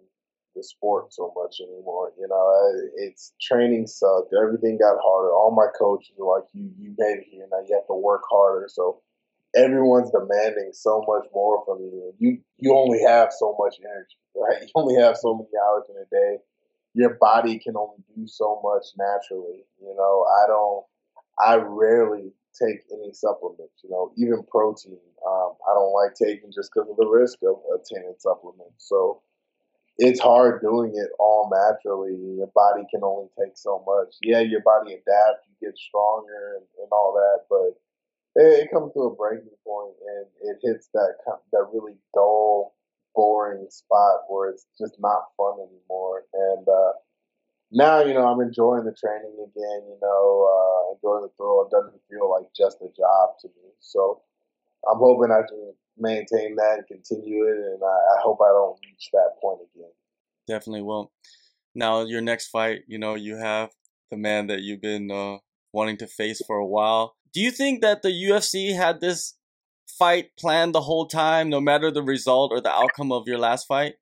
the 0.56 0.64
sport 0.64 1.14
so 1.14 1.34
much 1.36 1.60
anymore. 1.60 2.14
You 2.18 2.28
know, 2.30 2.72
it's 2.96 3.34
training 3.42 3.88
sucked. 3.88 4.34
Everything 4.34 4.78
got 4.78 4.98
harder. 5.04 5.32
All 5.34 5.52
my 5.52 5.68
coaches 5.78 6.14
were 6.18 6.38
like, 6.38 6.48
"You 6.54 6.72
you 6.78 6.96
made 6.98 7.20
it 7.20 7.26
here. 7.30 7.48
Now 7.52 7.60
you 7.68 7.76
have 7.76 7.88
to 7.88 7.96
work 7.96 8.22
harder." 8.30 8.68
So 8.70 9.02
everyone's 9.56 10.12
demanding 10.12 10.72
so 10.74 11.04
much 11.08 11.26
more 11.34 11.64
from 11.66 11.80
you. 11.80 12.14
You 12.20 12.40
you 12.58 12.76
only 12.76 13.02
have 13.04 13.32
so 13.34 13.56
much 13.60 13.76
energy, 13.80 14.18
right? 14.36 14.62
You 14.64 14.70
only 14.76 15.02
have 15.02 15.18
so 15.18 15.34
many 15.36 15.50
hours 15.64 15.84
in 15.90 15.96
a 15.98 16.08
day. 16.10 16.42
Your 16.94 17.16
body 17.20 17.60
can 17.60 17.76
only 17.76 18.04
do 18.16 18.28
so 18.28 18.62
much 18.64 18.86
naturally. 18.98 19.66
You 19.82 19.96
know, 19.98 20.26
I 20.44 20.48
don't. 20.48 20.86
I 21.40 21.56
rarely 21.58 22.32
take 22.58 22.80
any 22.92 23.14
supplements. 23.14 23.84
You 23.84 23.90
know, 23.90 24.12
even 24.18 24.44
protein. 24.50 25.00
Um, 25.28 25.54
I 25.70 25.74
don't 25.74 25.94
like 25.94 26.14
taking 26.16 26.52
just 26.54 26.72
because 26.74 26.90
of 26.90 26.98
the 26.98 27.08
risk 27.08 27.40
of 27.44 27.58
obtaining 27.74 28.16
supplements. 28.20 28.88
So 28.88 29.22
it's 29.98 30.20
hard 30.20 30.62
doing 30.62 30.92
it 30.96 31.10
all 31.20 31.50
naturally. 31.52 32.16
Your 32.38 32.52
body 32.54 32.84
can 32.92 33.04
only 33.04 33.30
take 33.40 33.56
so 33.58 33.84
much. 33.88 34.16
Yeah, 34.22 34.40
your 34.42 34.62
body 34.62 34.94
adapts, 34.94 35.48
you 35.48 35.56
get 35.68 35.78
stronger 35.78 36.58
and, 36.58 36.66
and 36.84 36.90
all 36.92 37.14
that, 37.16 37.46
but 37.50 37.80
it, 38.36 38.66
it, 38.66 38.72
comes 38.72 38.94
to 38.94 39.02
a 39.02 39.16
breaking 39.16 39.58
point 39.66 39.96
and 40.08 40.26
it 40.42 40.58
hits 40.62 40.90
that 40.94 41.16
that 41.52 41.66
really 41.74 41.96
dull, 42.14 42.76
boring 43.14 43.66
spot 43.70 44.22
where 44.30 44.50
it's 44.50 44.68
just 44.80 44.96
not 45.00 45.32
fun 45.38 45.56
anymore. 45.60 46.24
And 46.34 46.68
uh, 46.68 46.92
now, 47.72 48.04
you 48.04 48.14
know, 48.14 48.28
I'm 48.28 48.42
enjoying 48.42 48.86
the 48.86 48.94
training 48.94 49.36
again. 49.40 49.82
You 49.88 49.98
know, 50.02 50.50
uh, 50.52 50.94
enjoying 50.96 51.24
the 51.24 51.32
throw. 51.38 51.66
It 51.66 51.72
doesn't 51.72 52.02
feel 52.10 52.30
like 52.30 52.46
just 52.56 52.82
a 52.82 52.90
job 52.96 53.36
to 53.42 53.48
me. 53.48 53.72
So 53.80 54.22
I'm 54.90 55.00
hoping 55.00 55.32
I 55.32 55.42
can 55.48 55.74
maintain 55.98 56.56
that 56.56 56.80
and 56.80 56.88
continue 56.88 57.46
it. 57.46 57.58
And 57.58 57.82
I, 57.84 58.18
I 58.18 58.22
hope 58.22 58.40
I 58.42 58.50
don't 58.50 58.80
reach 58.86 59.10
that 59.14 59.32
point 59.42 59.60
again. 59.74 59.92
Definitely 60.48 60.84
will. 60.84 61.12
Now, 61.74 62.06
your 62.06 62.22
next 62.22 62.48
fight, 62.48 62.84
you 62.88 62.98
know, 62.98 63.16
you 63.16 63.36
have 63.36 63.72
the 64.12 64.18
man 64.18 64.48
that 64.48 64.62
you've 64.62 64.82
been 64.82 65.12
uh, 65.12 65.38
wanting 65.74 65.98
to 65.98 66.08
face 66.08 66.42
for 66.46 66.58
a 66.58 66.66
while. 66.66 67.16
Do 67.36 67.42
you 67.42 67.52
think 67.52 67.82
that 67.82 68.02
the 68.02 68.10
UFC 68.10 68.74
had 68.76 69.02
this 69.02 69.36
fight 69.88 70.32
planned 70.40 70.74
the 70.74 70.82
whole 70.82 71.06
time, 71.06 71.50
no 71.50 71.60
matter 71.60 71.92
the 71.92 72.02
result 72.02 72.52
or 72.52 72.62
the 72.62 72.72
outcome 72.72 73.12
of 73.12 73.28
your 73.28 73.38
last 73.38 73.68
fight? 73.68 73.96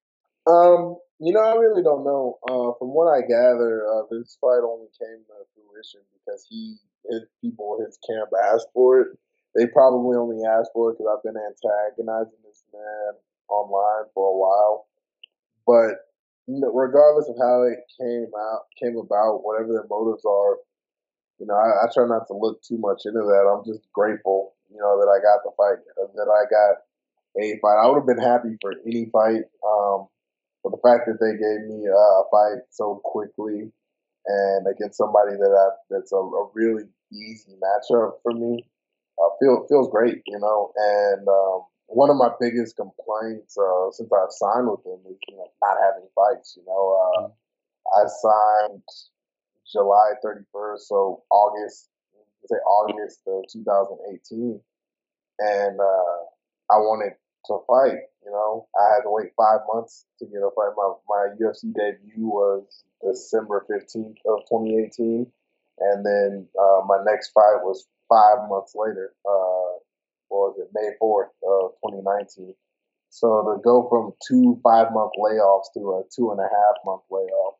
Um, 0.48 0.98
you 1.20 1.34
know, 1.34 1.42
I 1.42 1.56
really 1.56 1.84
don't 1.84 2.06
know. 2.06 2.38
Uh, 2.48 2.78
from 2.78 2.94
what 2.94 3.12
I 3.12 3.22
gather, 3.22 3.88
uh, 3.90 4.04
this 4.12 4.38
fight 4.40 4.62
only 4.64 4.88
came 5.02 5.26
to 5.26 5.34
fruition 5.56 6.02
because 6.14 6.46
he, 6.48 6.78
his 7.10 7.24
people, 7.42 7.84
his 7.84 7.98
camp 8.08 8.30
asked 8.54 8.68
for 8.74 9.02
it 9.02 9.18
they 9.56 9.68
probably 9.68 10.18
only 10.18 10.42
asked 10.46 10.72
for 10.74 10.90
it 10.90 10.98
because 10.98 11.14
I've 11.14 11.24
been 11.24 11.38
antagonizing 11.38 12.42
this 12.44 12.64
man 12.74 13.14
online 13.50 14.10
for 14.14 14.34
a 14.34 14.38
while. 14.38 14.88
But 15.66 16.10
regardless 16.50 17.30
of 17.30 17.38
how 17.38 17.64
it 17.64 17.80
came 18.02 18.32
out, 18.34 18.66
came 18.82 18.98
about, 18.98 19.46
whatever 19.46 19.74
their 19.74 19.88
motives 19.90 20.26
are, 20.26 20.58
you 21.40 21.46
know, 21.46 21.56
I, 21.56 21.86
I 21.86 21.88
try 21.94 22.06
not 22.08 22.28
to 22.28 22.34
look 22.34 22.62
too 22.62 22.78
much 22.78 23.04
into 23.06 23.20
that. 23.20 23.50
I'm 23.50 23.66
just 23.66 23.86
grateful, 23.92 24.54
you 24.72 24.78
know, 24.78 25.00
that 25.00 25.10
I 25.10 25.22
got 25.22 25.44
the 25.44 25.52
fight, 25.58 25.82
that 26.16 26.30
I 26.30 26.44
got 26.50 26.84
a 27.42 27.60
fight. 27.60 27.82
I 27.82 27.88
would 27.88 27.98
have 27.98 28.08
been 28.08 28.24
happy 28.24 28.58
for 28.62 28.74
any 28.86 29.10
fight, 29.12 29.50
um, 29.66 30.08
but 30.64 30.72
the 30.72 30.82
fact 30.84 31.08
that 31.08 31.20
they 31.20 31.34
gave 31.36 31.68
me 31.68 31.88
a 31.88 32.24
fight 32.32 32.64
so 32.70 33.02
quickly 33.04 33.72
and 34.26 34.68
against 34.68 34.98
somebody 34.98 35.36
that 35.36 35.52
I, 35.52 35.68
that's 35.90 36.12
a, 36.12 36.18
a 36.18 36.50
really 36.54 36.84
easy 37.12 37.54
matchup 37.60 38.24
for 38.24 38.32
me, 38.32 38.64
uh, 39.20 39.30
feel, 39.40 39.66
feels 39.68 39.90
great, 39.90 40.22
you 40.28 40.40
know. 40.40 40.72
And 40.78 41.28
um, 41.28 41.66
one 41.88 42.10
of 42.10 42.18
my 42.18 42.30
biggest 42.40 42.76
complaints 42.76 43.58
uh, 43.58 43.92
since 43.92 44.10
I've 44.12 44.32
signed 44.32 44.70
with 44.70 44.84
them 44.84 45.00
is 45.10 45.18
you 45.28 45.38
know 45.38 45.48
not 45.62 45.78
having 45.82 46.08
fights. 46.16 46.58
You 46.58 46.64
know, 46.66 46.84
uh, 46.96 47.22
mm-hmm. 47.22 47.36
I 47.94 48.02
signed 48.08 48.84
July 49.74 50.14
31st, 50.24 50.80
so 50.80 51.24
August, 51.32 51.90
say 52.46 52.56
August 52.58 53.20
of 53.28 53.44
2018, 53.52 54.62
and 55.40 55.80
uh, 55.80 56.20
I 56.72 56.78
wanted 56.78 57.14
to 57.48 57.58
fight. 57.68 58.00
You 58.24 58.32
know, 58.32 58.68
I 58.80 58.94
had 58.94 59.02
to 59.02 59.10
wait 59.12 59.32
five 59.36 59.60
months 59.74 60.06
to 60.20 60.26
get 60.26 60.38
a 60.38 60.50
fight. 60.56 60.78
My 60.78 60.94
my 61.10 61.28
UFC 61.42 61.74
debut 61.74 62.28
was 62.28 62.86
December 63.04 63.66
15th 63.70 64.22
of 64.26 64.40
2018, 64.48 65.28
and 65.80 66.06
then 66.06 66.48
uh, 66.58 66.82
my 66.86 67.04
next 67.06 67.32
fight 67.32 67.60
was 67.64 67.86
five 68.08 68.48
months 68.48 68.74
later. 68.76 69.14
Uh, 69.26 69.82
was 70.30 70.56
it 70.58 70.70
May 70.74 70.90
4th 71.02 71.34
of 71.46 71.72
2019? 71.86 72.56
So 73.10 73.44
to 73.44 73.62
go 73.62 73.88
from 73.90 74.14
two 74.28 74.60
five 74.64 74.92
month 74.92 75.12
layoffs 75.22 75.70
to 75.76 76.02
a 76.02 76.04
two 76.16 76.32
and 76.32 76.40
a 76.40 76.50
half 76.50 76.76
month 76.84 77.04
layoff 77.12 77.56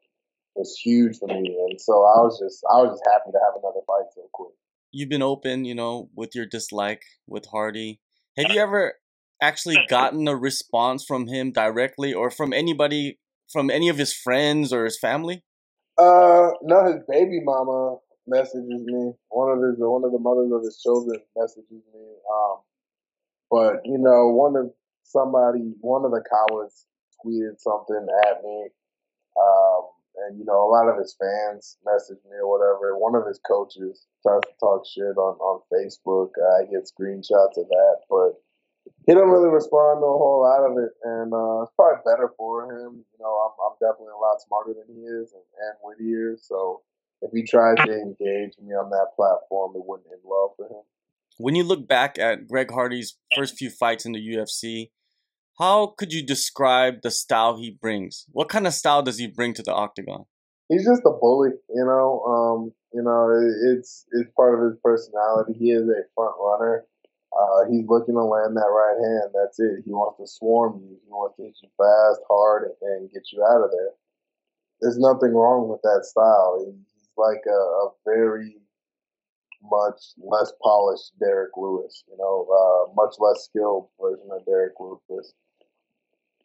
was 0.56 0.78
huge 0.78 1.18
for 1.18 1.28
me, 1.28 1.58
and 1.70 1.80
so 1.80 1.94
I 1.94 2.22
was 2.22 2.40
just 2.40 2.64
I 2.70 2.82
was 2.82 2.92
just 2.92 3.04
happy 3.12 3.32
to 3.32 3.40
have 3.44 3.54
another 3.62 3.82
fight 3.88 4.12
so 4.14 4.22
quick. 4.32 4.54
You've 4.92 5.10
been 5.10 5.24
open, 5.24 5.66
you 5.66 5.76
know, 5.76 6.10
with 6.16 6.36
your 6.36 6.46
dislike 6.46 7.04
with 7.28 7.46
Hardy. 7.48 8.00
Have 8.38 8.52
you 8.52 8.62
ever 8.62 8.94
actually 9.42 9.78
gotten 9.88 10.28
a 10.28 10.36
response 10.36 11.04
from 11.04 11.28
him 11.28 11.52
directly, 11.52 12.14
or 12.14 12.30
from 12.30 12.54
anybody, 12.54 13.20
from 13.52 13.70
any 13.70 13.90
of 13.90 13.98
his 13.98 14.14
friends 14.14 14.72
or 14.72 14.86
his 14.86 15.00
family? 15.00 15.44
Uh, 15.98 16.50
no, 16.62 16.86
his 16.86 17.04
baby 17.08 17.40
mama 17.44 17.98
messages 18.28 18.84
me. 18.86 19.14
One 19.30 19.52
of 19.52 19.64
his 19.64 19.76
one 19.78 20.04
of 20.04 20.12
the 20.12 20.20
mothers 20.20 20.52
of 20.52 20.64
his 20.64 20.80
children 20.82 21.20
messages 21.36 21.66
me. 21.94 22.16
Um, 22.32 22.58
but 23.50 23.82
you 23.86 23.98
know, 23.98 24.30
one 24.30 24.56
of 24.56 24.72
somebody, 25.04 25.74
one 25.82 26.06
of 26.06 26.12
the 26.12 26.24
cowards 26.30 26.86
tweeted 27.24 27.60
something 27.60 28.08
at 28.28 28.44
me. 28.44 28.68
Um, 29.40 29.73
and 30.28 30.40
you 30.40 30.46
know, 30.46 30.64
a 30.64 30.70
lot 30.70 30.90
of 30.90 30.98
his 30.98 31.16
fans 31.20 31.78
message 31.86 32.20
me 32.26 32.38
or 32.38 32.50
whatever. 32.50 32.98
One 32.98 33.16
of 33.16 33.28
his 33.28 33.40
coaches 33.46 34.08
tries 34.22 34.42
to 34.42 34.54
talk 34.60 34.86
shit 34.86 35.18
on 35.18 35.36
on 35.40 35.62
Facebook. 35.72 36.32
I 36.38 36.66
get 36.72 36.90
screenshots 36.90 37.58
of 37.58 37.68
that, 37.68 37.98
but 38.10 38.40
he 39.08 39.14
don't 39.14 39.30
really 39.30 39.50
respond 39.50 40.02
to 40.02 40.08
a 40.08 40.18
whole 40.18 40.44
lot 40.44 40.64
of 40.64 40.78
it, 40.78 40.92
and 41.04 41.34
uh, 41.34 41.64
it's 41.64 41.76
probably 41.76 42.04
better 42.04 42.32
for 42.38 42.72
him. 42.72 43.04
You 43.04 43.20
know, 43.20 43.34
I'm, 43.48 43.54
I'm 43.64 43.76
definitely 43.80 44.16
a 44.16 44.22
lot 44.22 44.42
smarter 44.42 44.74
than 44.74 44.94
he 44.94 45.02
is 45.04 45.34
and, 45.34 45.44
and 45.44 45.76
wittier, 45.84 46.38
so 46.40 46.82
if 47.22 47.32
he 47.32 47.44
tried 47.44 47.78
to 47.86 47.92
engage 47.92 48.54
me 48.62 48.76
on 48.76 48.90
that 48.90 49.16
platform, 49.16 49.74
it 49.76 49.84
wouldn't 49.86 50.08
end 50.12 50.22
well 50.24 50.54
for 50.58 50.66
him. 50.66 50.84
when 51.38 51.56
you 51.56 51.64
look 51.64 51.88
back 51.88 52.20
at 52.20 52.48
Greg 52.48 52.72
Hardy's 52.72 53.16
first 53.36 53.58
few 53.58 53.70
fights 53.70 54.06
in 54.06 54.12
the 54.12 54.20
UFC, 54.20 54.92
how 55.60 55.94
could 55.98 56.12
you 56.12 56.26
describe 56.26 57.02
the 57.04 57.12
style 57.12 57.58
he 57.58 57.70
brings? 57.70 58.26
What 58.32 58.50
kind 58.50 58.66
of 58.66 58.74
style 58.74 59.04
does 59.04 59.20
he 59.20 59.28
bring 59.28 59.54
to 59.56 59.64
the 59.64 59.74
octagon? 59.74 60.26
He's 60.70 60.86
just 60.86 61.04
a 61.06 61.12
bully, 61.12 61.52
you 61.70 61.86
know. 61.86 62.24
Um, 62.26 62.74
you 62.94 63.04
know, 63.04 63.30
it's 63.74 64.06
it's 64.12 64.32
part 64.36 64.58
of 64.58 64.66
his 64.66 64.80
personality. 64.84 65.54
He 65.60 65.72
is 65.72 65.84
a 65.84 66.02
front 66.16 66.36
runner. 66.40 66.86
Uh, 67.34 67.70
he's 67.70 67.86
looking 67.88 68.14
to 68.14 68.24
land 68.24 68.56
that 68.56 68.70
right 68.70 68.98
hand. 68.98 69.34
That's 69.34 69.60
it. 69.60 69.82
He 69.86 69.92
wants 69.92 70.18
to 70.22 70.28
swarm 70.28 70.82
you. 70.82 70.98
He 71.04 71.10
wants 71.10 71.36
to 71.38 71.44
hit 71.44 71.58
you 71.62 71.70
fast, 71.78 72.22
hard, 72.30 72.70
and, 72.82 73.12
get 73.12 73.24
you 73.34 73.44
out 73.44 73.66
of 73.66 73.72
there. 73.72 73.90
There's 74.82 75.00
nothing 75.00 75.34
wrong 75.34 75.70
with 75.70 75.82
that 75.82 76.06
style. 76.06 76.62
He's 76.66 77.10
like 77.18 77.42
a, 77.48 77.50
a 77.50 77.90
very 78.06 78.58
much 79.64 80.14
less 80.18 80.52
polished 80.62 81.18
Derrick 81.20 81.58
Lewis, 81.58 82.04
you 82.08 82.18
know, 82.18 82.46
uh, 82.46 82.94
much 82.94 83.16
less 83.18 83.46
skilled 83.46 83.88
version 84.00 84.30
of 84.32 84.46
Derrick 84.46 84.74
Lewis. 84.80 85.34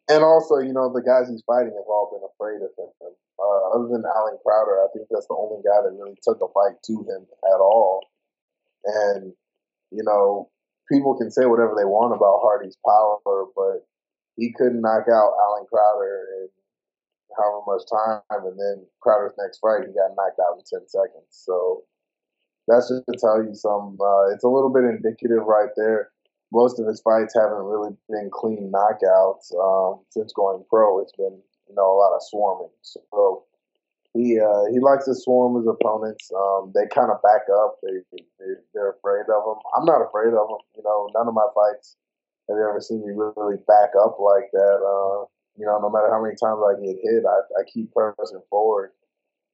And 0.09 0.25
also, 0.25 0.59
you 0.59 0.73
know, 0.73 0.89
the 0.93 1.05
guys 1.05 1.29
he's 1.29 1.45
fighting 1.45 1.77
have 1.77 1.89
all 1.89 2.09
been 2.09 2.25
afraid 2.25 2.65
of 2.65 2.73
him. 2.77 2.91
Uh, 3.39 3.61
other 3.77 3.89
than 3.93 4.03
Allen 4.09 4.39
Crowder, 4.45 4.83
I 4.83 4.89
think 4.93 5.07
that's 5.11 5.29
the 5.29 5.37
only 5.37 5.63
guy 5.63 5.85
that 5.85 5.95
really 5.95 6.17
took 6.25 6.41
a 6.41 6.49
fight 6.51 6.81
to 6.89 6.95
him 7.05 7.29
at 7.45 7.61
all. 7.61 8.01
And, 8.85 9.33
you 9.93 10.03
know, 10.03 10.51
people 10.91 11.17
can 11.17 11.31
say 11.31 11.45
whatever 11.45 11.77
they 11.77 11.85
want 11.85 12.17
about 12.17 12.41
Hardy's 12.43 12.77
power, 12.85 13.21
but 13.55 13.85
he 14.37 14.53
couldn't 14.57 14.81
knock 14.81 15.07
out 15.13 15.37
Allen 15.39 15.67
Crowder 15.69 16.27
in 16.41 16.49
however 17.37 17.63
much 17.69 17.85
time. 17.87 18.43
And 18.49 18.59
then 18.59 18.87
Crowder's 19.01 19.37
next 19.39 19.61
fight, 19.61 19.87
he 19.87 19.93
got 19.93 20.17
knocked 20.17 20.41
out 20.41 20.57
in 20.59 20.65
10 20.65 20.89
seconds. 20.89 21.31
So, 21.31 21.85
that's 22.69 22.89
just 22.89 23.05
to 23.09 23.17
tell 23.19 23.43
you 23.43 23.55
some. 23.55 23.97
Uh, 24.01 24.29
it's 24.33 24.45
a 24.45 24.49
little 24.49 24.73
bit 24.73 24.85
indicative 24.85 25.45
right 25.45 25.71
there. 25.77 26.11
Most 26.53 26.79
of 26.79 26.87
his 26.87 27.01
fights 27.01 27.35
haven't 27.35 27.65
really 27.65 27.95
been 28.09 28.31
clean 28.33 28.73
knockouts 28.73 29.53
um, 29.59 30.01
since 30.11 30.33
going 30.33 30.65
pro. 30.69 31.01
It's 31.01 31.13
been 31.13 31.39
you 31.69 31.75
know 31.75 31.93
a 31.93 31.99
lot 31.99 32.15
of 32.15 32.23
swarming. 32.23 32.71
So 32.83 33.45
he 34.15 34.41
uh, 34.41 34.65
he 34.73 34.81
likes 34.81 35.05
to 35.05 35.15
swarm 35.15 35.57
his 35.57 35.69
opponents. 35.69 36.31
Um, 36.35 36.73
they 36.75 36.87
kind 36.89 37.11
of 37.11 37.21
back 37.23 37.43
up. 37.53 37.77
They, 37.83 38.01
they 38.13 38.55
they're 38.73 38.93
afraid 38.93 39.29
of 39.29 39.45
him. 39.45 39.61
I'm 39.77 39.85
not 39.85 40.01
afraid 40.01 40.33
of 40.33 40.49
him. 40.49 40.63
You 40.77 40.83
know, 40.85 41.11
none 41.15 41.29
of 41.29 41.35
my 41.35 41.47
fights 41.55 41.97
have 42.49 42.57
you 42.57 42.67
ever 42.69 42.81
seen 42.81 43.07
me 43.07 43.13
really 43.13 43.57
back 43.69 43.91
up 44.01 44.19
like 44.19 44.51
that. 44.53 44.79
Uh, 44.81 45.27
you 45.59 45.67
know, 45.67 45.79
no 45.81 45.91
matter 45.91 46.09
how 46.11 46.23
many 46.23 46.35
times 46.37 46.61
I 46.65 46.81
get 46.81 46.97
hit, 47.03 47.25
I, 47.27 47.61
I 47.61 47.65
keep 47.67 47.93
pressing 47.93 48.41
forward. 48.49 48.93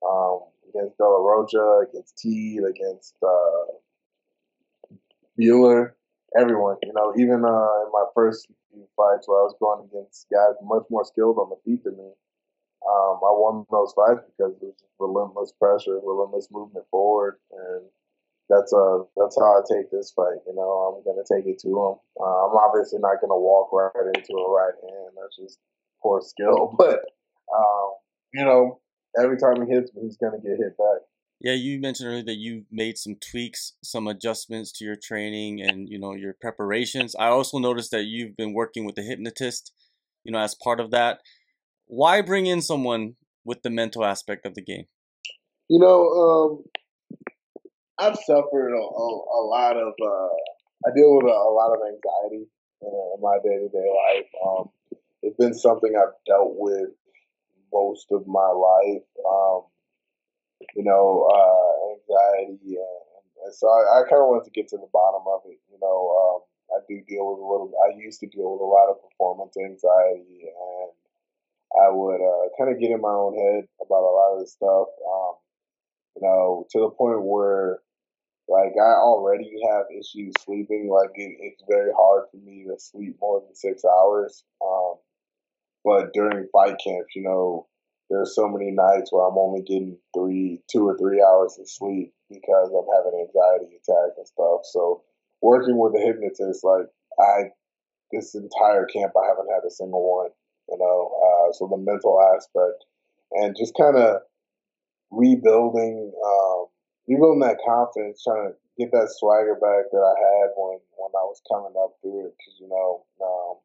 Um, 0.07 0.41
against 0.69 0.99
De 0.99 1.05
La 1.05 1.17
Rocha, 1.17 1.87
against 1.89 2.19
Teed, 2.19 2.61
against 2.63 3.17
uh, 3.23 3.73
Bhullar, 5.39 5.93
everyone. 6.39 6.77
You 6.83 6.93
know, 6.95 7.15
even 7.17 7.45
uh, 7.45 7.75
in 7.85 7.91
my 7.93 8.07
first 8.15 8.49
few 8.71 8.87
fights 8.97 9.29
where 9.29 9.41
I 9.41 9.47
was 9.49 9.57
going 9.61 9.89
against 9.91 10.27
guys 10.33 10.55
much 10.63 10.85
more 10.91 11.05
skilled 11.05 11.39
on 11.39 11.51
the 11.51 11.59
feet 11.65 11.85
than 11.85 11.97
me, 11.97 12.11
um, 12.85 13.17
I 13.25 13.33
won 13.33 13.65
those 13.71 13.93
fights 13.97 14.25
because 14.29 14.53
it 14.57 14.63
was 14.63 14.75
just 14.79 14.93
relentless 14.99 15.53
pressure, 15.59 16.01
relentless 16.03 16.49
movement 16.53 16.85
forward, 16.91 17.39
and 17.51 17.83
that's 18.51 18.73
uh 18.73 19.01
that's 19.17 19.37
how 19.39 19.57
I 19.57 19.63
take 19.65 19.91
this 19.91 20.13
fight. 20.13 20.41
You 20.47 20.55
know, 20.55 20.69
I'm 20.93 21.05
gonna 21.05 21.25
take 21.25 21.47
it 21.47 21.59
to 21.61 21.69
him. 21.69 21.95
Uh, 22.21 22.39
I'm 22.47 22.57
obviously 22.57 22.99
not 23.01 23.21
gonna 23.21 23.39
walk 23.39 23.73
right 23.73 24.07
into 24.15 24.35
a 24.37 24.51
right 24.53 24.75
hand. 24.83 25.17
That's 25.17 25.37
just 25.37 25.59
poor 26.03 26.21
skill. 26.21 26.75
But 26.79 27.01
um, 27.55 27.89
you 28.35 28.45
know, 28.45 28.81
every 29.19 29.39
time 29.39 29.65
he 29.67 29.73
hits 29.73 29.93
me, 29.95 30.03
he's 30.03 30.19
gonna 30.19 30.39
get 30.39 30.59
hit 30.59 30.77
back. 30.77 30.94
Yeah, 31.45 31.53
you 31.53 31.79
mentioned 31.79 32.09
earlier 32.09 32.25
that 32.25 32.39
you 32.39 32.65
made 32.73 32.97
some 32.97 33.17
tweaks, 33.17 33.75
some 33.83 34.07
adjustments 34.07 34.73
to 34.73 34.85
your 34.87 34.97
training 34.97 35.61
and 35.61 35.87
you 35.91 35.99
know 35.99 36.15
your 36.15 36.35
preparations. 36.41 37.15
I 37.15 37.27
also 37.27 37.59
noticed 37.59 37.91
that 37.91 38.05
you've 38.05 38.35
been 38.35 38.55
working 38.55 38.87
with 38.87 38.97
a 38.97 39.03
hypnotist, 39.03 39.71
you 40.25 40.33
know, 40.33 40.39
as 40.39 40.55
part 40.55 40.81
of 40.81 40.91
that. 40.93 41.19
Why 41.87 42.23
bring 42.23 42.47
in 42.47 42.63
someone 42.63 43.17
with 43.45 43.61
the 43.61 43.69
mental 43.69 44.07
aspect 44.07 44.47
of 44.47 44.55
the 44.55 44.63
game? 44.63 44.87
You 45.69 45.81
know, 45.81 46.09
um, 46.09 46.65
I've 47.99 48.17
suffered 48.25 48.73
a, 48.73 48.81
a, 48.81 49.07
a 49.39 49.43
lot 49.45 49.77
of. 49.77 49.93
Uh, 50.03 50.89
I 50.89 50.97
deal 50.97 51.15
with 51.15 51.27
a, 51.27 51.29
a 51.29 51.53
lot 51.53 51.75
of 51.75 51.81
anxiety 51.87 52.47
in 52.81 53.21
my 53.21 53.37
day 53.45 53.59
to 53.59 53.69
day 53.69 53.93
life. 54.17 54.31
Um, 54.47 54.71
it's 55.21 55.37
been 55.37 55.53
something 55.53 55.93
I've 55.95 56.15
dealt 56.25 56.55
with 56.57 56.89
most 57.71 58.07
of 58.13 58.27
my 58.27 58.49
life. 58.49 59.03
Um, 59.29 59.65
you 60.75 60.85
know, 60.85 61.29
uh, 61.29 61.73
anxiety, 61.95 62.77
and, 62.77 63.53
so 63.53 63.69
I, 63.69 64.01
I 64.01 64.09
kind 64.09 64.25
of 64.25 64.33
wanted 64.33 64.49
to 64.49 64.57
get 64.57 64.69
to 64.69 64.79
the 64.79 64.89
bottom 64.93 65.21
of 65.29 65.45
it. 65.45 65.61
You 65.69 65.79
know, 65.81 65.99
um, 66.17 66.39
I 66.73 66.81
do 66.89 67.05
deal 67.07 67.29
with 67.29 67.41
a 67.41 67.47
little. 67.47 67.71
I 67.85 67.97
used 67.99 68.21
to 68.21 68.27
deal 68.27 68.53
with 68.53 68.61
a 68.61 68.65
lot 68.65 68.89
of 68.89 69.03
performance 69.05 69.57
anxiety, 69.57 70.49
and 70.49 70.91
I 71.77 71.93
would 71.93 72.23
uh, 72.25 72.49
kind 72.57 72.73
of 72.73 72.81
get 72.81 72.91
in 72.91 73.01
my 73.01 73.13
own 73.13 73.37
head 73.37 73.69
about 73.85 74.09
a 74.09 74.15
lot 74.17 74.35
of 74.35 74.41
this 74.41 74.53
stuff. 74.53 74.89
Um, 75.05 75.35
you 76.17 76.23
know, 76.23 76.67
to 76.71 76.81
the 76.81 76.91
point 76.91 77.23
where 77.23 77.81
like 78.49 78.73
I 78.77 78.95
already 79.01 79.51
have 79.71 79.87
issues 79.91 80.33
sleeping. 80.41 80.89
Like 80.91 81.11
it, 81.15 81.37
it's 81.41 81.63
very 81.69 81.91
hard 81.97 82.25
for 82.31 82.37
me 82.39 82.67
to 82.69 82.79
sleep 82.79 83.17
more 83.21 83.41
than 83.41 83.55
six 83.55 83.85
hours. 83.85 84.45
Um, 84.65 84.95
but 85.85 86.13
during 86.13 86.49
fight 86.53 86.77
camps, 86.83 87.15
you 87.15 87.23
know, 87.23 87.67
there's 88.15 88.35
so 88.35 88.49
many 88.49 88.71
nights 88.71 89.11
where 89.11 89.27
I'm 89.27 89.37
only 89.37 89.63
getting 89.63 89.99
three, 90.15 90.63
two 90.71 90.87
or 90.87 90.97
three 90.97 91.21
hours 91.21 91.59
of 91.59 91.69
sleep 91.69 92.15
because 92.31 92.71
I'm 92.71 92.87
having 92.95 93.27
anxiety 93.27 93.75
attacks 93.75 94.19
and 94.19 94.27
stuff. 94.27 94.63
So 94.71 95.03
working 95.43 95.77
with 95.77 95.99
a 95.99 96.01
hypnotist, 96.01 96.63
like 96.63 96.87
I, 97.19 97.51
this 98.13 98.35
entire 98.35 98.87
camp, 98.87 99.13
I 99.19 99.27
haven't 99.27 99.51
had 99.51 99.67
a 99.67 99.71
single 99.71 100.07
one. 100.07 100.31
You 100.71 100.79
know, 100.79 101.11
uh, 101.11 101.53
so 101.53 101.67
the 101.67 101.77
mental 101.77 102.23
aspect 102.35 102.87
and 103.33 103.57
just 103.59 103.75
kind 103.77 103.97
of 103.99 104.23
rebuilding, 105.11 106.13
um, 106.25 106.67
rebuilding 107.09 107.41
that 107.41 107.59
confidence, 107.67 108.23
trying 108.23 108.49
to 108.49 108.55
get 108.79 108.93
that 108.93 109.11
swagger 109.11 109.59
back 109.61 109.91
that 109.91 110.07
I 110.07 110.15
had 110.15 110.57
when 110.57 110.79
when 110.97 111.13
I 111.13 111.25
was 111.27 111.43
coming 111.51 111.75
up 111.77 111.99
through 112.01 112.27
it. 112.27 112.35
Because 112.39 112.57
you 112.63 112.69
know, 112.71 113.05
um, 113.21 113.59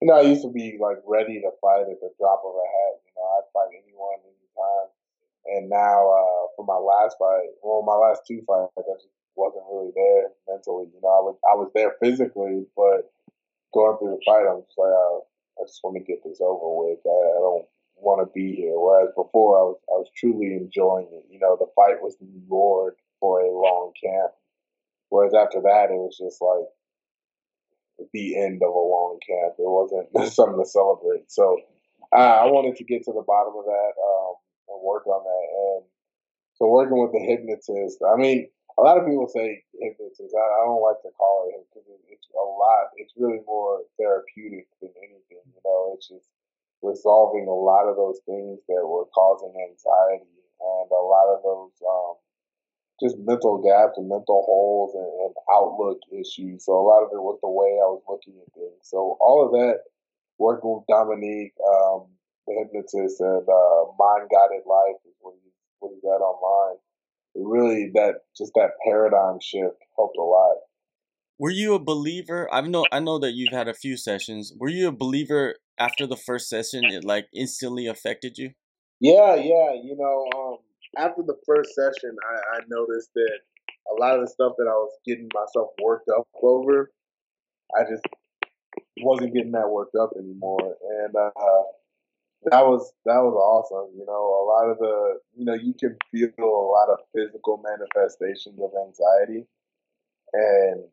you 0.00 0.08
know, 0.08 0.16
I 0.16 0.24
used 0.24 0.42
to 0.42 0.52
be 0.52 0.80
like 0.80 0.98
ready 1.04 1.40
to 1.40 1.50
fight 1.60 1.84
at 1.84 2.00
the 2.00 2.10
drop 2.16 2.40
of 2.44 2.56
a 2.56 2.66
hat. 2.66 2.94
You 3.04 3.12
know, 3.16 3.26
I'd 3.36 3.52
fight 3.52 3.76
anyone, 3.76 4.20
anytime. 4.24 4.88
And 5.44 5.68
now, 5.68 6.08
uh, 6.08 6.42
for 6.56 6.64
my 6.64 6.80
last 6.80 7.16
fight, 7.20 7.52
well, 7.62 7.84
my 7.84 7.96
last 7.96 8.24
two 8.26 8.40
fights, 8.48 8.72
I 8.78 8.82
just 8.88 9.08
wasn't 9.36 9.64
really 9.68 9.92
there 9.94 10.32
mentally. 10.48 10.88
You 10.92 11.00
know, 11.04 11.12
I 11.12 11.22
was 11.24 11.36
I 11.44 11.54
was 11.54 11.70
there 11.74 11.96
physically, 12.00 12.64
but 12.76 13.12
going 13.72 13.96
through 13.98 14.16
the 14.16 14.24
fight, 14.24 14.48
I'm 14.48 14.64
just 14.64 14.76
like, 14.80 14.92
uh, 14.92 15.20
I 15.60 15.68
just 15.68 15.84
want 15.84 16.00
to 16.00 16.04
get 16.04 16.24
this 16.24 16.40
over 16.40 16.88
with. 16.88 17.04
I, 17.04 17.20
I 17.36 17.40
don't 17.44 17.68
want 18.00 18.24
to 18.24 18.32
be 18.32 18.56
here. 18.56 18.80
Whereas 18.80 19.12
before, 19.12 19.60
I 19.60 19.64
was 19.68 19.78
I 19.88 19.96
was 20.00 20.08
truly 20.16 20.56
enjoying 20.56 21.12
it. 21.12 21.28
You 21.28 21.40
know, 21.40 21.56
the 21.60 21.68
fight 21.76 22.00
was 22.00 22.16
the 22.16 22.26
for 23.20 23.40
a 23.40 23.52
long 23.52 23.92
camp. 24.02 24.32
Whereas 25.10 25.34
after 25.34 25.60
that, 25.60 25.90
it 25.90 26.00
was 26.00 26.16
just 26.16 26.40
like 26.40 26.64
the 28.12 28.36
end 28.36 28.62
of 28.62 28.72
a 28.72 28.86
long 28.86 29.18
camp. 29.26 29.54
It 29.58 29.68
wasn't 29.68 30.08
something 30.32 30.62
to 30.62 30.68
celebrate. 30.68 31.30
So 31.30 31.58
uh, 32.12 32.42
I 32.42 32.46
wanted 32.46 32.76
to 32.76 32.84
get 32.84 33.04
to 33.04 33.12
the 33.12 33.26
bottom 33.26 33.54
of 33.56 33.64
that 33.64 33.92
um, 33.98 34.34
and 34.68 34.82
work 34.82 35.06
on 35.06 35.22
that. 35.22 35.46
And 35.54 35.82
so 36.54 36.68
working 36.68 36.98
with 36.98 37.12
the 37.12 37.22
hypnotist, 37.22 38.02
I 38.02 38.16
mean, 38.16 38.48
a 38.78 38.82
lot 38.82 38.98
of 38.98 39.06
people 39.06 39.28
say 39.28 39.62
hypnotist. 39.78 40.34
I, 40.34 40.40
I 40.40 40.64
don't 40.64 40.82
like 40.82 41.00
to 41.02 41.12
call 41.16 41.50
it 41.52 41.60
because 41.68 41.86
it, 41.88 42.00
it's 42.08 42.28
a 42.32 42.44
lot. 42.44 42.94
It's 42.96 43.14
really 43.16 43.40
more 43.46 43.84
therapeutic 43.98 44.66
than 44.80 44.90
anything. 44.98 45.44
You 45.44 45.62
know, 45.64 45.94
it's 45.96 46.08
just 46.08 46.28
resolving 46.82 47.46
a 47.46 47.54
lot 47.54 47.86
of 47.86 47.96
those 47.96 48.20
things 48.24 48.60
that 48.68 48.82
were 48.82 49.04
causing 49.12 49.52
anxiety 49.52 50.40
and 50.60 50.88
a 50.90 51.04
lot 51.04 51.28
of 51.28 51.42
those 51.44 51.76
um, 51.84 52.16
just 53.02 53.16
mental 53.18 53.58
gaps 53.58 53.96
and 53.96 54.08
mental 54.08 54.44
holes 54.46 54.94
and, 54.94 55.08
and, 55.24 55.34
outlook 55.50 55.98
issues. 56.12 56.64
So 56.64 56.72
a 56.72 56.84
lot 56.84 57.02
of 57.02 57.10
it 57.12 57.20
was 57.20 57.38
the 57.42 57.48
way 57.48 57.80
I 57.80 57.88
was 57.90 58.02
looking 58.08 58.38
at 58.38 58.52
things. 58.54 58.82
So 58.82 59.16
all 59.20 59.44
of 59.44 59.52
that, 59.52 59.80
working 60.38 60.70
with 60.70 60.86
Dominique, 60.86 61.54
um, 61.64 62.06
the 62.46 62.54
hypnotist, 62.60 63.20
and 63.20 63.48
uh, 63.48 63.80
Mind 63.98 64.30
Guided 64.30 64.64
Life 64.66 65.00
is 65.08 65.16
what 65.20 65.34
he's 65.42 65.52
what 65.80 65.92
he's 65.94 66.04
at 66.04 66.22
online. 66.22 66.78
It 67.34 67.42
really, 67.46 67.90
that 67.94 68.26
just 68.36 68.52
that 68.54 68.78
paradigm 68.84 69.38
shift 69.40 69.76
helped 69.96 70.16
a 70.18 70.22
lot. 70.22 70.56
Were 71.38 71.50
you 71.50 71.74
a 71.74 71.78
believer? 71.78 72.52
I 72.52 72.60
know 72.60 72.84
I 72.92 73.00
know 73.00 73.18
that 73.18 73.32
you've 73.32 73.52
had 73.52 73.68
a 73.68 73.74
few 73.74 73.96
sessions. 73.96 74.52
Were 74.58 74.68
you 74.68 74.88
a 74.88 74.92
believer 74.92 75.56
after 75.78 76.06
the 76.06 76.16
first 76.16 76.48
session? 76.48 76.84
It 76.84 77.04
like 77.04 77.28
instantly 77.32 77.86
affected 77.86 78.36
you. 78.36 78.50
Yeah, 79.00 79.36
yeah. 79.36 79.72
You 79.72 79.96
know, 79.96 80.28
um, 80.38 80.58
after 80.96 81.22
the 81.22 81.36
first 81.46 81.74
session, 81.74 82.16
I, 82.28 82.56
I 82.56 82.60
noticed 82.68 83.10
that 83.14 83.38
a 83.90 83.94
lot 84.00 84.16
of 84.16 84.22
the 84.22 84.30
stuff 84.30 84.52
that 84.58 84.68
I 84.68 84.74
was 84.74 84.92
getting 85.06 85.28
myself 85.34 85.70
worked 85.82 86.08
up 86.08 86.26
over, 86.42 86.90
I 87.78 87.82
just 87.88 88.04
wasn't 89.02 89.34
getting 89.34 89.52
that 89.52 89.68
worked 89.68 89.96
up 89.96 90.10
anymore, 90.18 90.76
and 91.02 91.14
uh, 91.14 91.62
that 92.44 92.66
was 92.66 92.92
that 93.04 93.18
was 93.18 93.34
awesome. 93.34 93.96
You 93.98 94.06
know, 94.06 94.12
a 94.12 94.44
lot 94.46 94.70
of 94.70 94.78
the 94.78 95.18
you 95.36 95.44
know 95.44 95.54
you 95.54 95.74
can 95.74 95.96
feel 96.10 96.32
a 96.38 96.70
lot 96.70 96.88
of 96.90 96.98
physical 97.14 97.62
manifestations 97.64 98.58
of 98.60 98.70
anxiety, 98.86 99.46
and 100.32 100.84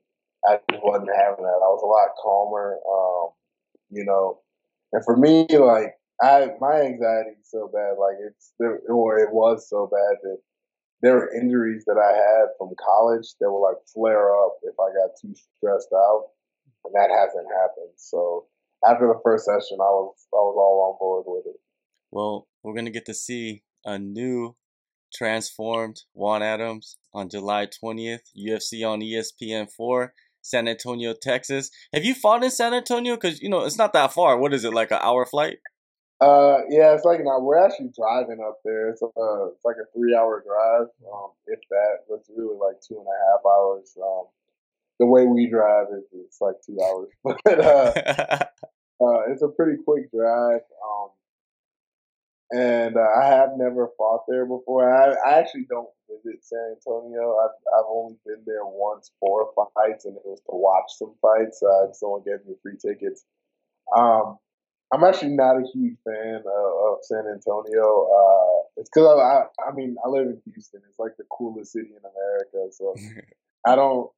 I 0.46 0.60
just 0.70 0.84
wasn't 0.84 1.10
having 1.16 1.44
that. 1.44 1.62
I 1.64 1.70
was 1.70 1.82
a 1.84 1.88
lot 1.88 2.16
calmer, 2.22 2.78
um, 2.90 3.30
you 3.90 4.06
know. 4.06 4.40
And 4.94 5.04
for 5.04 5.18
me, 5.18 5.46
like 5.50 5.97
I, 6.22 6.48
my 6.60 6.82
anxiety 6.82 7.38
is 7.40 7.50
so 7.50 7.70
bad, 7.72 7.96
like 8.00 8.18
it's 8.26 8.54
or 8.90 9.20
it 9.20 9.32
was 9.32 9.70
so 9.70 9.88
bad 9.92 10.18
that 10.24 10.38
there 11.02 11.14
were 11.14 11.34
injuries 11.34 11.84
that 11.86 11.98
I 11.98 12.16
had 12.16 12.48
from 12.58 12.74
college 12.84 13.28
that 13.40 13.52
would 13.52 13.62
like 13.62 13.78
flare 13.94 14.34
up 14.34 14.58
if 14.64 14.74
I 14.80 14.90
got 14.94 15.12
too 15.22 15.36
stressed 15.58 15.94
out, 15.94 16.30
and 16.86 16.94
that 16.96 17.12
hasn't 17.12 17.48
happened. 17.54 17.94
So 17.98 18.46
after 18.86 19.08
the 19.08 19.20
first 19.24 19.46
session, 19.46 19.78
I 19.80 19.92
was 19.94 20.16
I 20.34 20.38
was 20.38 20.56
all 20.58 20.92
on 20.92 20.98
board 21.00 21.26
with 21.28 21.54
it. 21.54 21.60
Well, 22.12 22.48
we're 22.64 22.74
gonna 22.74 22.90
get 22.90 23.06
to 23.06 23.14
see 23.14 23.64
a 23.86 24.00
new 24.00 24.56
transformed 25.14 26.02
Juan 26.14 26.42
Adams 26.42 26.98
on 27.14 27.30
July 27.30 27.68
20th, 27.68 28.32
UFC 28.38 28.88
on 28.88 29.02
ESPN 29.02 29.72
4, 29.72 30.14
San 30.42 30.68
Antonio, 30.68 31.14
Texas. 31.14 31.72
Have 31.94 32.04
you 32.04 32.14
fought 32.14 32.44
in 32.44 32.52
San 32.52 32.74
Antonio? 32.74 33.16
Because 33.16 33.40
you 33.42 33.50
know 33.50 33.66
it's 33.66 33.78
not 33.78 33.94
that 33.94 34.14
far. 34.14 34.38
What 34.38 34.54
is 34.54 34.64
it 34.64 34.74
like 34.74 34.92
an 34.92 35.00
hour 35.02 35.26
flight? 35.26 35.60
Uh, 36.20 36.62
yeah, 36.70 36.94
it's 36.94 37.06
like 37.06 37.20
now 37.24 37.40
we're 37.40 37.64
actually 37.64 37.92
driving 37.96 38.40
up 38.42 38.60
there. 38.66 38.90
It's 38.90 39.02
a 39.04 39.08
it's 39.54 39.64
like 39.64 39.76
a 39.76 39.86
three 39.96 40.16
hour 40.16 40.44
drive, 40.46 40.88
um, 41.14 41.30
if 41.46 41.60
that. 41.70 41.98
It's 42.10 42.30
really 42.36 42.58
like 42.58 42.82
two 42.82 42.98
and 42.98 43.06
a 43.06 43.18
half 43.32 43.46
hours. 43.46 43.96
Um, 44.02 44.26
the 45.00 45.06
way 45.06 45.26
we 45.26 45.48
drive 45.48 45.88
is 45.96 46.06
it's 46.14 46.42
like 46.42 46.56
two 46.66 46.80
hours, 46.82 47.10
but 47.24 47.60
uh, 47.64 47.92
uh, 49.06 49.32
it's 49.32 49.44
a 49.44 49.50
pretty 49.50 49.78
quick 49.84 50.12
drive. 50.12 50.62
Um, 50.84 51.10
and 52.50 52.96
uh, 52.98 53.08
I 53.22 53.28
have 53.28 53.50
never 53.58 53.90
fought 53.98 54.22
there 54.28 54.46
before. 54.46 54.92
I, 54.92 55.14
I 55.30 55.40
actually 55.40 55.68
don't 55.70 55.90
visit 56.10 56.44
San 56.44 56.76
Antonio. 56.78 57.38
I've 57.44 57.78
I've 57.78 57.86
only 57.90 58.16
been 58.26 58.42
there 58.48 58.66
once 58.66 59.12
for 59.20 59.52
fights, 59.56 60.06
and 60.06 60.16
it 60.16 60.24
was 60.26 60.40
to 60.50 60.56
watch 60.56 60.86
some 60.98 61.14
fights. 61.22 61.62
Uh, 61.62 61.94
someone 61.94 62.24
gave 62.26 62.44
me 62.48 62.56
free 62.64 62.78
tickets. 62.78 63.26
Um, 63.96 64.38
I'm 64.94 65.04
actually 65.04 65.36
not 65.36 65.58
a 65.58 65.68
huge 65.74 65.98
fan 66.06 66.36
of, 66.46 66.46
of 66.46 66.98
San 67.02 67.26
Antonio. 67.28 68.08
Uh, 68.08 68.68
it's 68.78 68.90
because 68.90 69.20
I, 69.20 69.22
I, 69.22 69.70
I 69.70 69.76
mean, 69.76 69.98
I 70.04 70.08
live 70.08 70.28
in 70.28 70.42
Houston. 70.46 70.82
It's 70.88 71.00
like 71.00 71.18
the 71.18 71.26
coolest 71.30 71.74
city 71.74 71.90
in 71.90 72.00
America. 72.00 72.72
So 72.72 72.96
I 73.66 73.76
don't, 73.76 74.10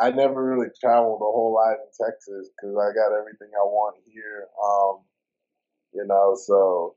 I 0.00 0.10
never 0.10 0.44
really 0.44 0.68
traveled 0.80 1.20
a 1.20 1.30
whole 1.30 1.54
lot 1.54 1.74
in 1.74 2.06
Texas 2.06 2.48
because 2.50 2.74
I 2.76 2.90
got 2.92 3.16
everything 3.16 3.48
I 3.54 3.62
want 3.62 3.96
here. 4.04 4.48
Um, 4.62 5.02
you 5.92 6.04
know, 6.04 6.34
so, 6.34 6.96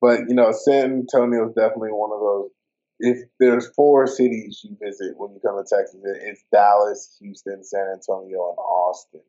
but 0.00 0.20
you 0.28 0.34
know, 0.34 0.50
San 0.50 1.06
Antonio 1.06 1.48
is 1.48 1.54
definitely 1.54 1.92
one 1.92 2.10
of 2.12 2.18
those. 2.18 2.50
If 2.98 3.18
there's 3.38 3.68
four 3.74 4.06
cities 4.06 4.60
you 4.64 4.76
visit 4.80 5.14
when 5.16 5.32
you 5.32 5.40
come 5.40 5.56
to 5.56 5.64
Texas, 5.68 6.00
it's 6.04 6.44
Dallas, 6.52 7.16
Houston, 7.20 7.64
San 7.64 7.86
Antonio, 7.92 8.50
and 8.50 8.58
Austin. 8.58 9.20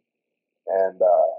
And 0.67 1.01
uh, 1.01 1.33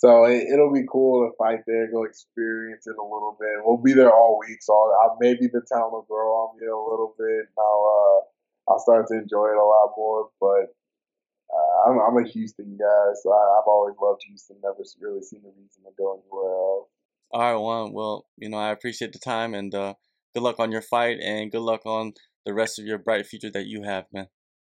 so 0.00 0.24
it, 0.24 0.48
will 0.56 0.72
be 0.72 0.88
cool 0.90 1.28
to 1.28 1.36
fight 1.36 1.60
there, 1.66 1.92
go 1.92 2.04
experience 2.04 2.86
it 2.86 2.96
a 2.96 3.04
little 3.04 3.36
bit. 3.38 3.60
We'll 3.62 3.76
be 3.76 3.92
there 3.92 4.10
all 4.10 4.40
week, 4.40 4.62
so 4.62 4.72
I'll, 4.72 5.18
maybe 5.20 5.46
the 5.46 5.60
town 5.60 5.92
will 5.92 6.06
grow 6.08 6.32
on 6.40 6.56
me 6.58 6.66
a 6.66 6.72
little 6.72 7.14
bit. 7.18 7.44
And 7.44 7.58
I'll 7.58 7.84
uh, 7.84 8.72
I'll 8.72 8.78
start 8.78 9.08
to 9.08 9.18
enjoy 9.18 9.48
it 9.48 9.60
a 9.60 9.62
lot 9.62 9.92
more. 9.98 10.30
But 10.40 10.72
uh, 11.52 11.90
I'm, 11.90 11.98
I'm 12.00 12.24
a 12.24 12.26
Houston 12.26 12.78
guy, 12.78 13.12
so 13.22 13.30
I, 13.30 13.60
have 13.60 13.68
always 13.68 13.94
loved 14.00 14.22
Houston. 14.26 14.56
Never 14.64 14.80
really 15.02 15.20
seen 15.20 15.42
a 15.44 15.52
reason 15.52 15.84
to 15.84 15.90
go 15.98 16.14
anywhere 16.16 16.48
else. 16.48 16.88
All 17.32 17.40
right, 17.42 17.60
Juan. 17.60 17.92
Well, 17.92 18.24
you 18.38 18.48
know, 18.48 18.56
I 18.56 18.70
appreciate 18.70 19.12
the 19.12 19.18
time 19.18 19.52
and 19.52 19.74
uh, 19.74 19.94
good 20.34 20.42
luck 20.42 20.58
on 20.60 20.72
your 20.72 20.80
fight 20.80 21.18
and 21.20 21.52
good 21.52 21.60
luck 21.60 21.84
on 21.84 22.14
the 22.46 22.54
rest 22.54 22.78
of 22.78 22.86
your 22.86 22.96
bright 22.96 23.26
future 23.26 23.50
that 23.50 23.66
you 23.66 23.82
have, 23.82 24.06
man. 24.14 24.28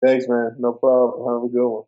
Thanks, 0.04 0.26
man. 0.28 0.56
No 0.58 0.74
problem. 0.74 1.26
Have 1.26 1.50
a 1.50 1.52
good 1.52 1.66
one. 1.66 1.84